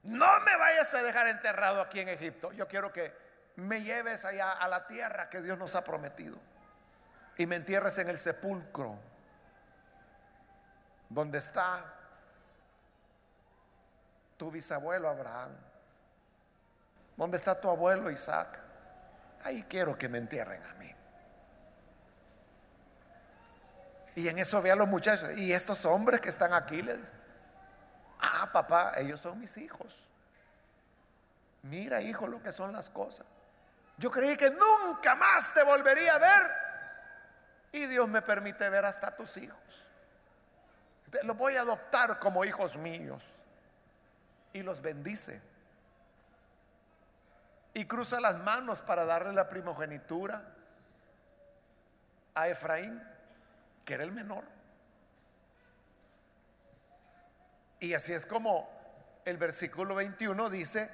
[0.02, 2.52] no me vayas a dejar enterrado aquí en Egipto.
[2.52, 3.12] Yo quiero que
[3.56, 6.38] me lleves allá a la tierra que Dios nos ha prometido.
[7.38, 8.98] Y me entierres en el sepulcro
[11.08, 11.84] donde está
[14.36, 15.56] tu bisabuelo Abraham.
[17.16, 18.60] ¿Dónde está tu abuelo Isaac?
[19.44, 20.94] Ahí quiero que me entierren a mí.
[24.16, 25.36] Y en eso ve a los muchachos.
[25.36, 26.98] Y estos hombres que están aquí, les
[28.18, 30.06] Ah, papá, ellos son mis hijos.
[31.62, 33.26] Mira, hijo, lo que son las cosas.
[33.98, 36.50] Yo creí que nunca más te volvería a ver.
[37.72, 39.58] Y Dios me permite ver hasta tus hijos.
[41.22, 43.22] Los voy a adoptar como hijos míos.
[44.52, 45.42] Y los bendice.
[47.76, 50.42] Y cruza las manos para darle la primogenitura
[52.34, 53.06] a Efraín,
[53.84, 54.44] que era el menor.
[57.78, 58.66] Y así es como
[59.26, 60.90] el versículo 21 dice,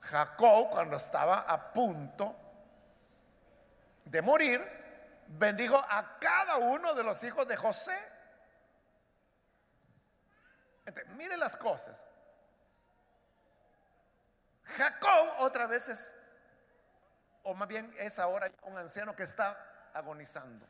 [0.00, 2.34] Jacob cuando estaba a punto
[4.06, 4.66] de morir,
[5.28, 7.98] bendijo a cada uno de los hijos de José.
[11.14, 12.02] mire las cosas.
[15.52, 16.14] Jacob otra vez es,
[17.42, 20.66] o más bien es ahora un anciano que está agonizando.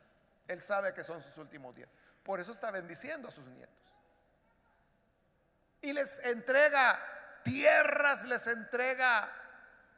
[0.48, 1.88] Él sabe que son sus últimos días.
[2.24, 3.74] Por eso está bendiciendo a sus nietos.
[5.80, 6.98] Y les entrega
[7.44, 9.32] tierras, les entrega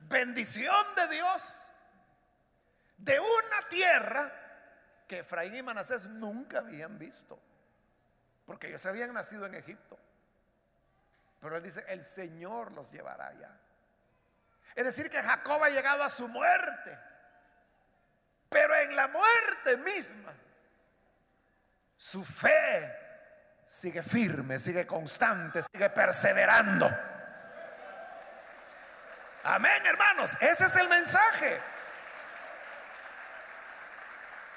[0.00, 1.54] bendición de Dios
[2.98, 4.32] de una tierra
[5.08, 7.38] que Efraín y Manasés nunca habían visto.
[8.46, 9.98] Porque ellos habían nacido en Egipto.
[11.40, 13.50] Pero él dice, el Señor los llevará allá.
[14.74, 16.98] Es decir, que Jacob ha llegado a su muerte.
[18.48, 20.32] Pero en la muerte misma,
[21.96, 22.96] su fe
[23.66, 26.88] sigue firme, sigue constante, sigue perseverando.
[29.44, 30.36] Amén, hermanos.
[30.40, 31.60] Ese es el mensaje.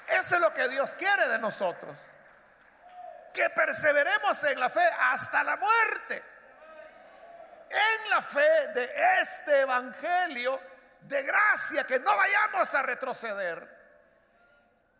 [0.08, 1.98] Eso es lo que Dios quiere de nosotros.
[3.34, 6.22] Que perseveremos en la fe hasta la muerte.
[7.70, 10.60] En la fe de este Evangelio
[11.02, 13.78] de gracia, que no vayamos a retroceder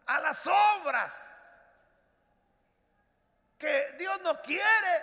[0.07, 1.57] a las obras.
[3.57, 5.03] Que Dios no quiere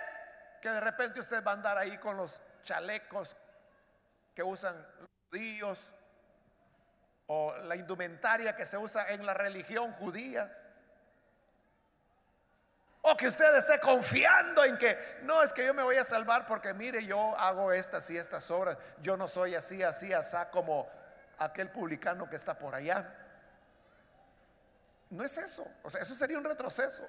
[0.60, 3.36] que de repente usted va a andar ahí con los chalecos
[4.34, 5.78] que usan los judíos
[7.26, 10.65] o la indumentaria que se usa en la religión judía.
[13.08, 16.44] O que usted esté confiando en que no es que yo me voy a salvar
[16.44, 18.76] porque mire, yo hago estas y estas obras.
[19.00, 20.90] Yo no soy así, así, así como
[21.38, 23.14] aquel publicano que está por allá.
[25.10, 25.64] No es eso.
[25.84, 27.08] O sea, eso sería un retroceso.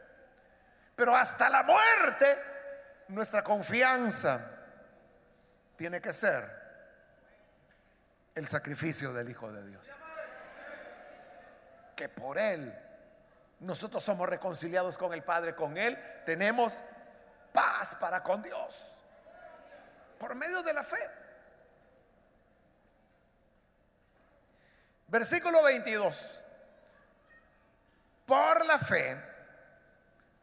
[0.95, 2.37] Pero hasta la muerte,
[3.07, 4.39] nuestra confianza
[5.75, 6.43] tiene que ser
[8.35, 9.87] el sacrificio del Hijo de Dios.
[11.95, 12.86] Que por Él
[13.59, 16.81] nosotros somos reconciliados con el Padre, con Él tenemos
[17.51, 18.99] paz para con Dios.
[20.19, 21.09] Por medio de la fe.
[25.07, 26.43] Versículo 22.
[28.25, 29.17] Por la fe,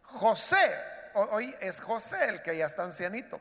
[0.02, 0.74] José,
[1.14, 3.40] hoy es José el que ya está ancianito,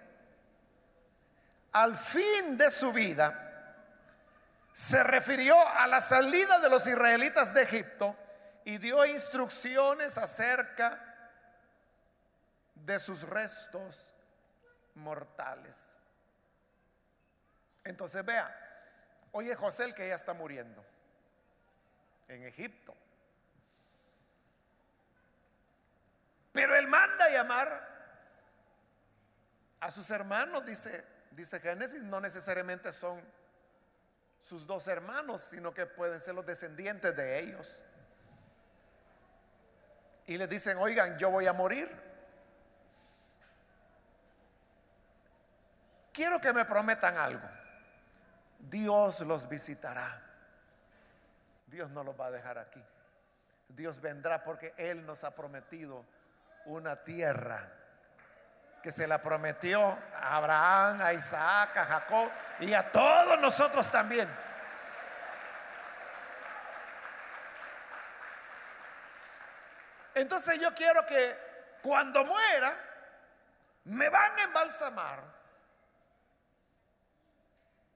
[1.71, 3.39] al fin de su vida,
[4.73, 8.17] se refirió a la salida de los israelitas de Egipto
[8.65, 10.99] y dio instrucciones acerca
[12.75, 14.13] de sus restos
[14.95, 15.97] mortales.
[17.83, 18.53] Entonces vea,
[19.31, 20.83] oye José el que ya está muriendo
[22.27, 22.95] en Egipto.
[26.51, 27.93] Pero él manda a llamar
[29.79, 33.21] a sus hermanos, dice, dice Génesis, no necesariamente son
[34.41, 37.81] sus dos hermanos, sino que pueden ser los descendientes de ellos.
[40.27, 41.89] Y les dicen, oigan, yo voy a morir.
[46.13, 47.47] Quiero que me prometan algo.
[48.59, 50.21] Dios los visitará.
[51.67, 52.81] Dios no los va a dejar aquí.
[53.67, 56.05] Dios vendrá porque Él nos ha prometido
[56.65, 57.67] una tierra
[58.83, 64.29] que se la prometió a Abraham, a Isaac, a Jacob y a todos nosotros también.
[70.23, 71.37] Entonces yo quiero que
[71.81, 72.73] cuando muera,
[73.83, 75.21] me van a embalsamar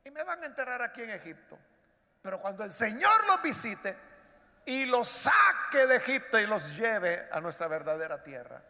[0.03, 1.57] y me van a enterrar aquí en Egipto.
[2.21, 3.95] Pero cuando el Señor los visite
[4.65, 8.61] y los saque de Egipto y los lleve a nuestra verdadera tierra,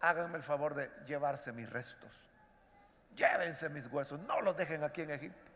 [0.00, 2.12] háganme el favor de llevarse mis restos.
[3.14, 5.50] Llévense mis huesos, no los dejen aquí en Egipto.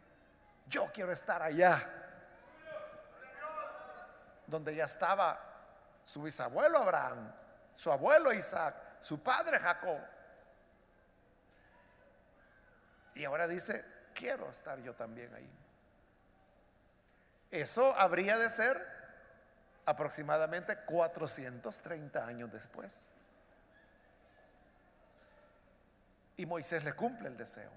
[0.66, 1.99] Yo quiero estar allá,
[4.50, 5.38] donde ya estaba
[6.04, 7.32] su bisabuelo Abraham,
[7.72, 9.98] su abuelo Isaac, su padre Jacob.
[13.14, 13.84] Y ahora dice,
[14.14, 15.50] quiero estar yo también ahí.
[17.50, 18.76] Eso habría de ser
[19.86, 23.08] aproximadamente 430 años después.
[26.36, 27.70] Y Moisés le cumple el deseo.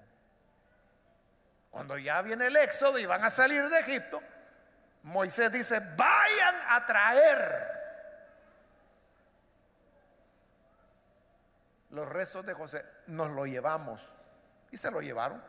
[1.70, 4.22] Cuando ya viene el éxodo y van a salir de Egipto,
[5.04, 7.74] Moisés dice, vayan a traer
[11.90, 14.12] los restos de José, nos lo llevamos.
[14.70, 15.42] Y se lo llevaron.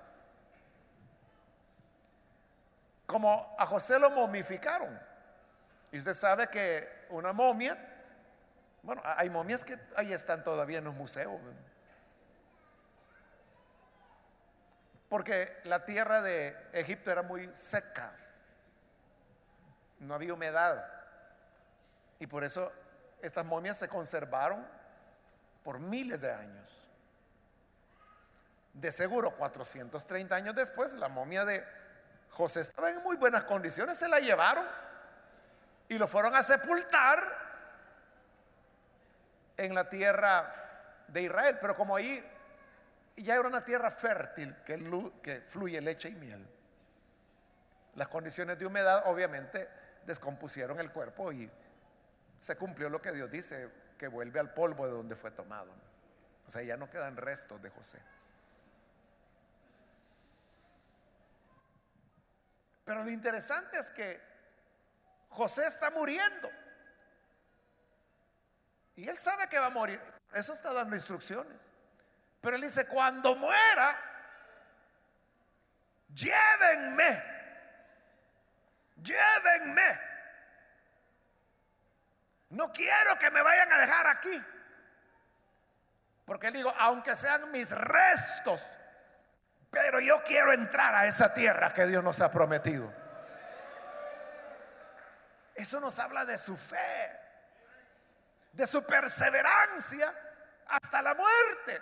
[3.05, 4.99] Como a José lo momificaron.
[5.91, 7.77] Y usted sabe que una momia,
[8.83, 11.39] bueno, hay momias que ahí están todavía en los museos.
[15.07, 18.11] Porque la tierra de Egipto era muy seca.
[19.99, 20.85] No había humedad.
[22.19, 22.71] Y por eso
[23.21, 24.65] estas momias se conservaron
[25.63, 26.87] por miles de años.
[28.73, 31.65] De seguro, 430 años después, la momia de
[32.29, 34.65] José estaba en muy buenas condiciones, se la llevaron
[35.87, 37.23] y lo fueron a sepultar
[39.57, 40.53] en la tierra
[41.07, 41.57] de Israel.
[41.61, 42.23] Pero como ahí
[43.15, 44.77] ya era una tierra fértil que,
[45.23, 46.45] que fluye leche y miel,
[47.95, 49.69] las condiciones de humedad obviamente
[50.05, 51.49] descompusieron el cuerpo y
[52.37, 55.73] se cumplió lo que Dios dice, que vuelve al polvo de donde fue tomado.
[56.45, 57.99] O sea, ya no quedan restos de José.
[62.83, 64.21] Pero lo interesante es que
[65.29, 66.49] José está muriendo.
[68.95, 69.99] Y él sabe que va a morir.
[70.33, 71.67] Eso está dando instrucciones.
[72.41, 73.97] Pero él dice, cuando muera,
[76.13, 77.34] llévenme.
[78.95, 79.99] Llévenme.
[82.49, 84.43] No quiero que me vayan a dejar aquí.
[86.25, 88.65] Porque digo, aunque sean mis restos,
[89.69, 92.91] pero yo quiero entrar a esa tierra que Dios nos ha prometido.
[95.53, 97.19] Eso nos habla de su fe,
[98.51, 100.13] de su perseverancia
[100.67, 101.81] hasta la muerte.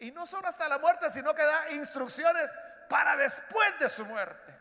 [0.00, 2.50] Y no solo hasta la muerte, sino que da instrucciones
[2.88, 4.59] para después de su muerte.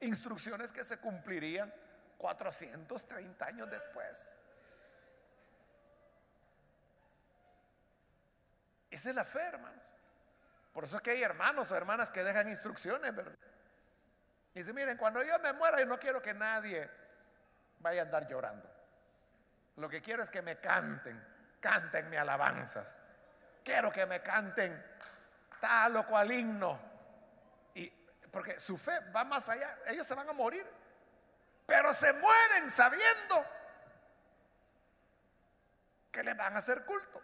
[0.00, 1.72] Instrucciones que se cumplirían
[2.18, 4.36] 430 años después.
[8.90, 9.82] Esa es la fe, hermanos.
[10.72, 13.36] Por eso es que hay hermanos o hermanas que dejan instrucciones, ¿verdad?
[14.54, 16.88] Y dice, miren, cuando yo me muera, yo no quiero que nadie
[17.80, 18.70] vaya a andar llorando.
[19.76, 21.22] Lo que quiero es que me canten,
[21.60, 22.96] canten mi alabanzas.
[23.62, 24.82] Quiero que me canten
[25.60, 26.95] tal o cual himno.
[28.30, 30.66] Porque su fe va más allá, ellos se van a morir,
[31.66, 33.44] pero se mueren sabiendo
[36.12, 37.22] que le van a hacer culto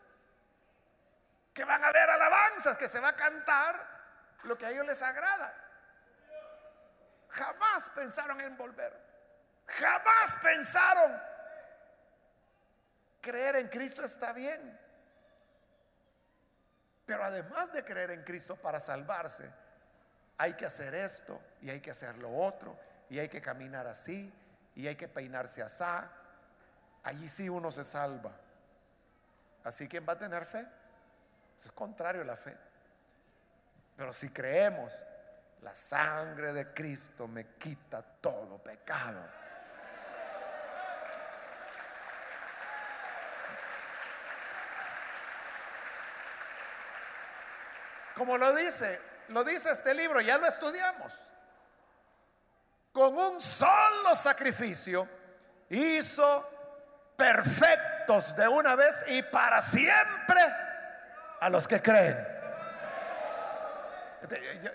[1.53, 3.87] que van a haber alabanzas, que se va a cantar
[4.45, 5.55] lo que a ellos les agrada.
[7.29, 8.93] Jamás pensaron en volver.
[9.67, 11.23] Jamás pensaron
[13.21, 14.81] creer en Cristo está bien.
[17.07, 19.53] Pero además de creer en Cristo para salvarse,
[20.43, 22.77] hay que hacer esto y hay que hacer lo otro
[23.09, 24.33] y hay que caminar así
[24.75, 25.85] y hay que peinarse así.
[27.05, 28.33] Allí sí uno se salva.
[29.63, 30.67] Así que va a tener fe
[31.57, 32.57] es contrario a la fe.
[33.97, 35.01] Pero si creemos,
[35.61, 39.21] la sangre de Cristo me quita todo pecado.
[48.17, 51.13] Como lo dice, lo dice este libro, ya lo estudiamos.
[52.93, 55.09] Con un solo sacrificio
[55.71, 56.51] hizo
[57.17, 60.41] perfectos de una vez y para siempre
[61.41, 62.33] a los que creen.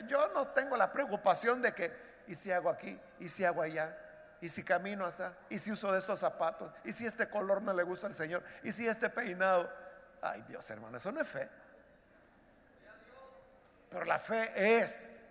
[0.07, 2.99] Yo, no tengo la preocupación de que, ¿y si hago aquí?
[3.19, 3.95] ¿Y si hago allá?
[4.41, 5.33] ¿Y si camino allá?
[5.49, 6.71] ¿Y si uso de estos zapatos?
[6.83, 8.43] ¿Y si este color no le gusta al Señor?
[8.63, 9.71] ¿Y si este peinado?
[10.21, 11.49] Ay Dios hermano, eso no es fe.
[13.89, 15.21] Pero la fe es,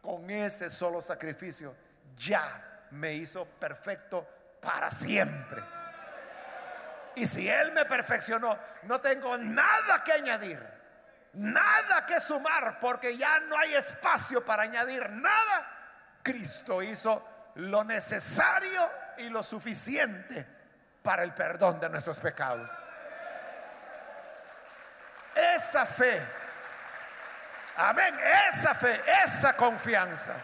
[0.00, 1.74] con ese solo sacrificio,
[2.16, 4.26] ya me hizo perfecto
[4.60, 5.62] para siempre.
[7.14, 10.60] Y si Él me perfeccionó, no tengo nada que añadir,
[11.32, 16.18] nada que sumar, porque ya no hay espacio para añadir nada.
[16.22, 20.46] Cristo hizo lo necesario y lo suficiente
[21.02, 22.70] para el perdón de nuestros pecados.
[25.34, 26.20] Esa fe,
[27.78, 28.18] amén,
[28.48, 30.34] esa fe, esa confianza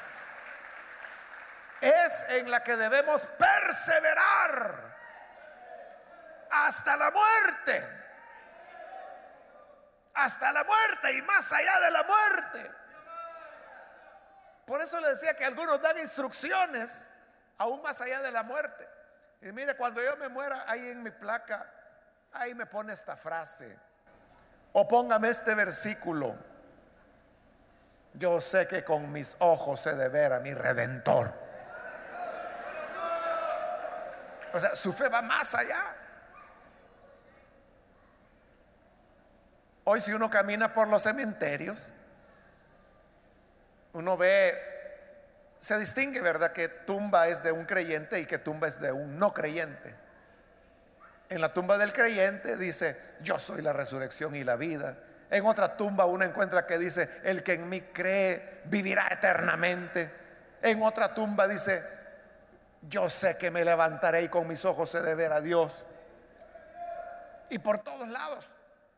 [1.84, 4.96] es en la que debemos perseverar
[6.50, 7.88] hasta la muerte.
[10.14, 12.70] Hasta la muerte y más allá de la muerte.
[14.64, 17.12] Por eso le decía que algunos dan instrucciones
[17.58, 18.88] aún más allá de la muerte.
[19.42, 21.70] Y mire, cuando yo me muera, ahí en mi placa,
[22.32, 23.76] ahí me pone esta frase.
[24.72, 26.53] O póngame este versículo.
[28.14, 31.32] Yo sé que con mis ojos he de ver a mi redentor.
[34.52, 35.82] O sea, su fe va más allá.
[39.82, 41.90] Hoy si uno camina por los cementerios,
[43.92, 44.54] uno ve,
[45.58, 46.52] se distingue, ¿verdad?
[46.52, 49.94] Que tumba es de un creyente y que tumba es de un no creyente.
[51.28, 54.96] En la tumba del creyente dice, yo soy la resurrección y la vida.
[55.34, 60.08] En otra tumba uno encuentra que dice, el que en mí cree vivirá eternamente.
[60.62, 61.82] En otra tumba dice,
[62.82, 65.84] yo sé que me levantaré y con mis ojos he de ver a Dios.
[67.50, 68.48] Y por todos lados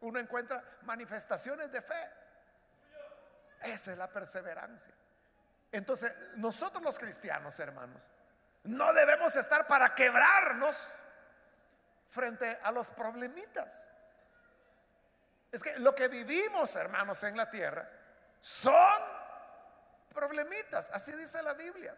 [0.03, 2.11] uno encuentra manifestaciones de fe.
[3.63, 4.93] Esa es la perseverancia.
[5.73, 8.03] Entonces, nosotros los cristianos, hermanos,
[8.65, 10.87] no debemos estar para quebrarnos
[12.11, 13.89] frente a los problemitas.
[15.53, 17.89] Es que lo que vivimos, hermanos, en la tierra
[18.41, 19.03] son
[20.13, 20.91] problemitas.
[20.93, 21.97] Así dice la Biblia.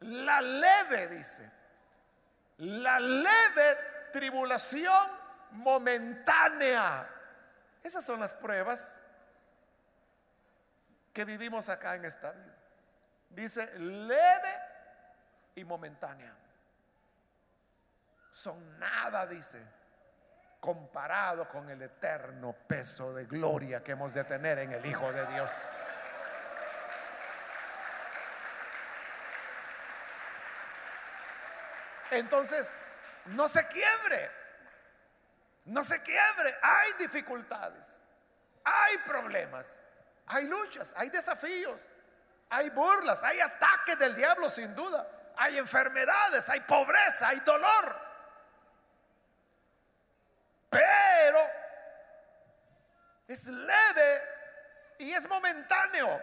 [0.00, 1.50] La leve, dice,
[2.58, 3.76] la leve
[4.12, 5.08] tribulación
[5.50, 7.08] momentánea.
[7.82, 8.98] Esas son las pruebas
[11.12, 12.56] que vivimos acá en esta vida.
[13.28, 14.54] Dice leve
[15.54, 16.34] y momentánea.
[18.30, 19.62] Son nada, dice,
[20.60, 25.26] comparado con el eterno peso de gloria que hemos de tener en el Hijo de
[25.26, 25.50] Dios.
[32.10, 32.74] Entonces,
[33.26, 34.30] no se quiebre,
[35.64, 36.54] no se quiebre.
[36.60, 37.98] Hay dificultades,
[38.64, 39.78] hay problemas,
[40.26, 41.86] hay luchas, hay desafíos,
[42.50, 48.09] hay burlas, hay ataques del diablo sin duda, hay enfermedades, hay pobreza, hay dolor.
[50.70, 51.38] Pero
[53.26, 54.22] es leve
[54.98, 56.22] y es momentáneo.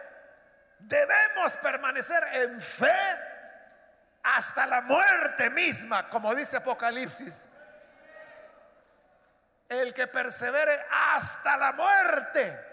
[0.78, 2.92] Debemos permanecer en fe
[4.22, 7.48] hasta la muerte misma, como dice Apocalipsis.
[9.68, 12.66] El que persevere hasta la muerte,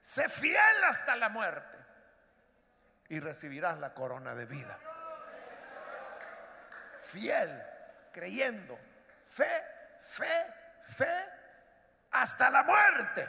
[0.00, 1.78] sé fiel hasta la muerte
[3.08, 4.78] y recibirás la corona de vida.
[7.00, 7.67] Fiel,
[8.12, 8.78] creyendo,
[9.26, 9.48] fe,
[10.00, 10.54] fe,
[10.84, 11.28] fe,
[12.10, 13.28] hasta la muerte.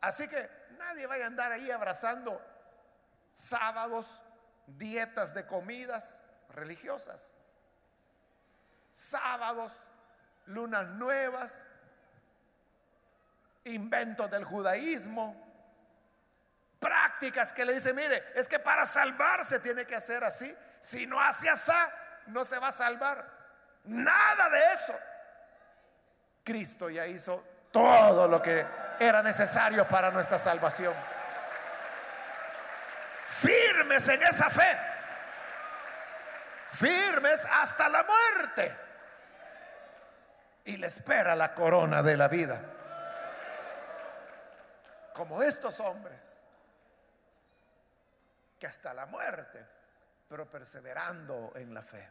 [0.00, 2.40] Así que nadie vaya a andar ahí abrazando
[3.32, 4.22] sábados,
[4.66, 7.34] dietas de comidas religiosas,
[8.90, 9.72] sábados,
[10.46, 11.64] lunas nuevas,
[13.64, 15.36] inventos del judaísmo,
[16.80, 21.20] prácticas que le dicen, mire, es que para salvarse tiene que hacer así, si no
[21.20, 21.70] hace así,
[22.26, 23.24] no se va a salvar.
[23.84, 24.94] Nada de eso.
[26.44, 28.64] Cristo ya hizo todo lo que
[28.98, 30.94] era necesario para nuestra salvación
[33.32, 34.78] firmes en esa fe,
[36.68, 38.76] firmes hasta la muerte.
[40.64, 42.60] Y le espera la corona de la vida.
[45.14, 46.22] Como estos hombres,
[48.58, 49.66] que hasta la muerte,
[50.32, 52.08] pero perseverando en la fe.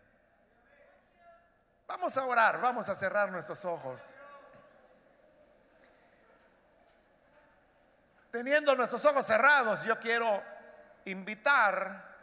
[1.87, 3.99] Vamos a orar, vamos a cerrar nuestros ojos.
[8.29, 10.39] Teniendo nuestros ojos cerrados, yo quiero
[11.05, 12.15] invitar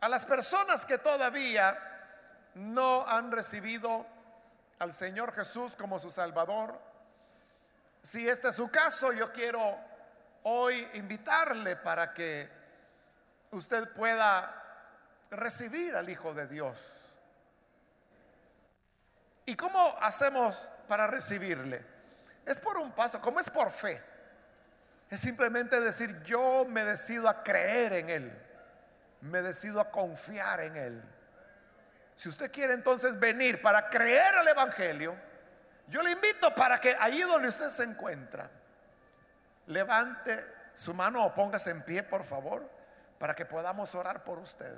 [0.00, 1.76] a las personas que todavía
[2.54, 4.06] no han recibido
[4.78, 6.80] al Señor Jesús como su Salvador.
[8.00, 9.78] Si este es su caso, yo quiero
[10.44, 12.50] hoy invitarle para que
[13.50, 14.62] usted pueda
[15.36, 16.92] recibir al Hijo de Dios.
[19.46, 21.84] ¿Y cómo hacemos para recibirle?
[22.46, 24.02] Es por un paso, como es por fe.
[25.10, 28.42] Es simplemente decir, yo me decido a creer en Él.
[29.20, 31.02] Me decido a confiar en Él.
[32.14, 35.14] Si usted quiere entonces venir para creer al Evangelio,
[35.88, 38.48] yo le invito para que allí donde usted se encuentra,
[39.66, 42.68] levante su mano o póngase en pie, por favor,
[43.18, 44.74] para que podamos orar por usted.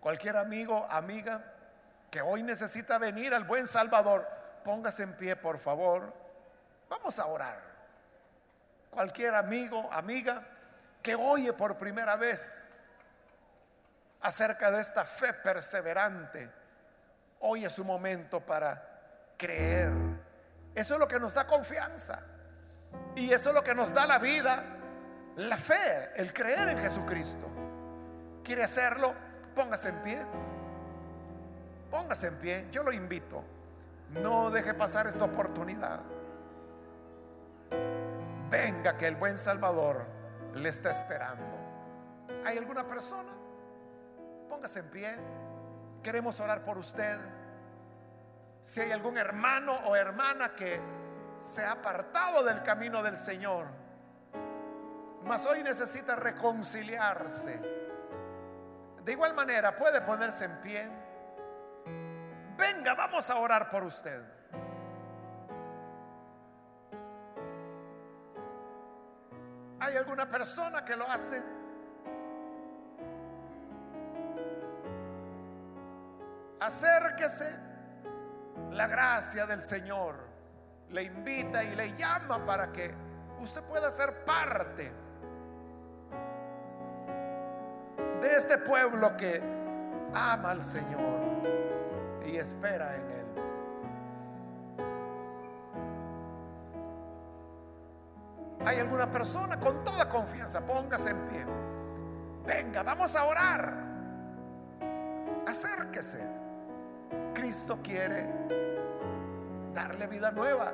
[0.00, 1.54] Cualquier amigo, amiga
[2.10, 4.26] que hoy necesita venir al buen Salvador,
[4.64, 6.12] póngase en pie, por favor.
[6.88, 7.68] Vamos a orar
[8.90, 10.42] cualquier amigo, amiga
[11.02, 12.74] que oye por primera vez
[14.20, 16.50] acerca de esta fe perseverante,
[17.40, 19.92] hoy es su momento para creer.
[20.74, 22.20] Eso es lo que nos da confianza.
[23.14, 24.64] Y eso es lo que nos da la vida,
[25.36, 27.48] la fe, el creer en Jesucristo.
[28.42, 29.14] ¿Quiere hacerlo?
[29.58, 30.18] Póngase en pie.
[31.90, 32.68] Póngase en pie.
[32.70, 33.42] Yo lo invito
[34.10, 35.98] No deje pasar esta oportunidad.
[38.48, 40.06] Venga que el buen Salvador
[40.54, 41.58] le está esperando.
[42.46, 43.32] ¿Hay alguna persona?
[44.48, 45.16] Póngase en pie.
[46.04, 47.18] Queremos orar por usted.
[48.60, 50.80] Si hay algún hermano o hermana que
[51.38, 53.66] se ha apartado del camino del Señor,
[55.24, 57.77] mas hoy necesita reconciliarse.
[59.08, 60.86] De igual manera, puede ponerse en pie.
[62.58, 64.22] Venga, vamos a orar por usted.
[69.80, 71.42] ¿Hay alguna persona que lo hace?
[76.60, 77.50] Acérquese.
[78.72, 80.16] La gracia del Señor
[80.90, 82.94] le invita y le llama para que
[83.40, 85.07] usted pueda ser parte
[88.20, 89.40] de este pueblo que
[90.14, 90.98] ama al Señor
[92.26, 93.18] y espera en Él.
[98.66, 100.60] ¿Hay alguna persona con toda confianza?
[100.60, 101.46] Póngase en pie.
[102.44, 103.72] Venga, vamos a orar.
[105.46, 106.18] Acérquese.
[107.34, 108.26] Cristo quiere
[109.72, 110.72] darle vida nueva.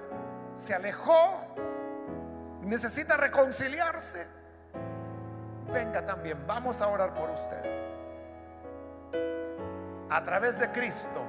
[0.57, 1.47] Se alejó.
[2.63, 4.44] Necesita reconciliarse.
[5.75, 6.39] Venga también.
[6.47, 7.85] Vamos a orar por usted.
[10.09, 11.20] A través de Cristo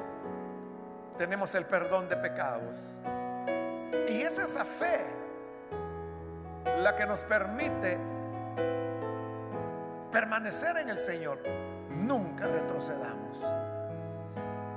[1.18, 3.00] tenemos el perdón de pecados.
[4.08, 5.04] Y es esa fe
[6.78, 7.98] la que nos permite
[10.12, 11.40] permanecer en el Señor.
[11.90, 13.40] Nunca retrocedamos.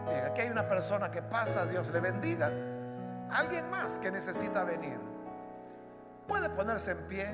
[0.06, 2.50] Bien, aquí hay una persona que pasa, Dios le bendiga.
[3.30, 4.98] Alguien más que necesita venir.
[6.26, 7.26] Puede ponerse en pie.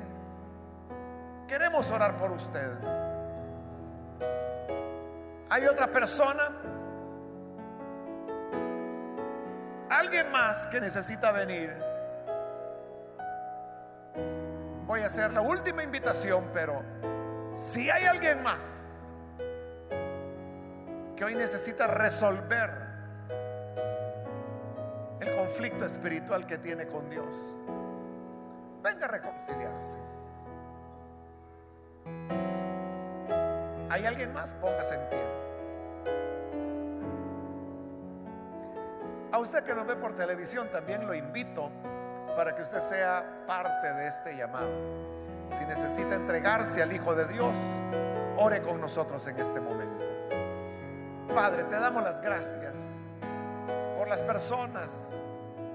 [1.49, 2.73] Queremos orar por usted.
[5.51, 6.49] Hay otra persona.
[9.91, 11.73] Alguien más que necesita venir.
[14.87, 16.83] Voy a hacer la última invitación, pero
[17.53, 18.91] si hay alguien más
[21.17, 22.71] que hoy necesita resolver
[25.21, 27.27] el conflicto espiritual que tiene con Dios,
[28.83, 29.97] venga a reconciliarse.
[33.91, 34.53] ¿Hay alguien más?
[34.55, 35.25] Póngase en pie.
[39.31, 41.71] A usted que nos ve por televisión también lo invito
[42.37, 44.71] para que usted sea parte de este llamado.
[45.51, 47.57] Si necesita entregarse al Hijo de Dios,
[48.37, 50.05] ore con nosotros en este momento.
[51.35, 52.79] Padre, te damos las gracias
[53.99, 55.21] por las personas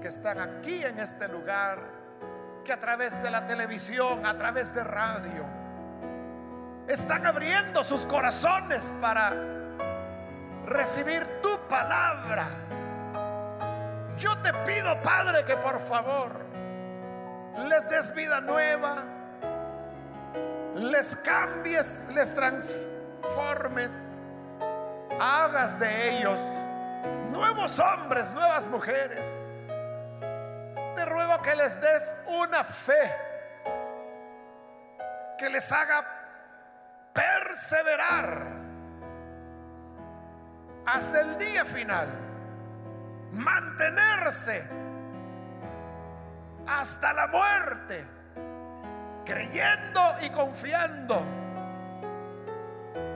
[0.00, 1.78] que están aquí en este lugar,
[2.64, 5.44] que a través de la televisión, a través de radio,
[6.90, 9.32] están abriendo sus corazones para
[10.66, 12.46] recibir tu palabra.
[14.16, 16.32] Yo te pido, Padre, que por favor
[17.68, 18.96] les des vida nueva,
[20.74, 24.12] les cambies, les transformes,
[25.20, 26.40] hagas de ellos
[27.32, 29.26] nuevos hombres, nuevas mujeres.
[30.96, 33.30] Te ruego que les des una fe
[35.38, 36.19] que les haga
[37.20, 38.46] perseverar
[40.86, 42.08] hasta el día final,
[43.32, 44.64] mantenerse
[46.66, 48.06] hasta la muerte,
[49.24, 51.22] creyendo y confiando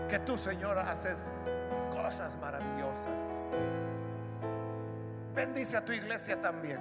[0.08, 1.30] que tú, Señor, haces
[1.90, 3.20] cosas maravillosas.
[5.34, 6.78] Bendice a tu iglesia también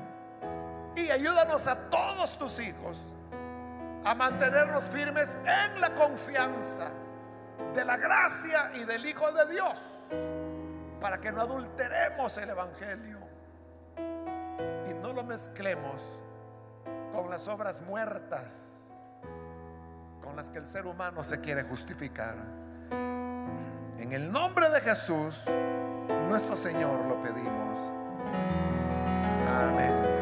[0.95, 3.01] y ayúdanos a todos tus hijos
[4.05, 6.91] a mantenernos firmes en la confianza
[7.73, 9.99] de la gracia y del Hijo de Dios,
[10.99, 13.19] para que no adulteremos el Evangelio
[14.89, 16.03] y no lo mezclemos
[17.13, 18.73] con las obras muertas
[20.23, 22.35] con las que el ser humano se quiere justificar.
[23.99, 25.43] En el nombre de Jesús,
[26.29, 27.91] nuestro Señor, lo pedimos.
[29.47, 30.12] Amén.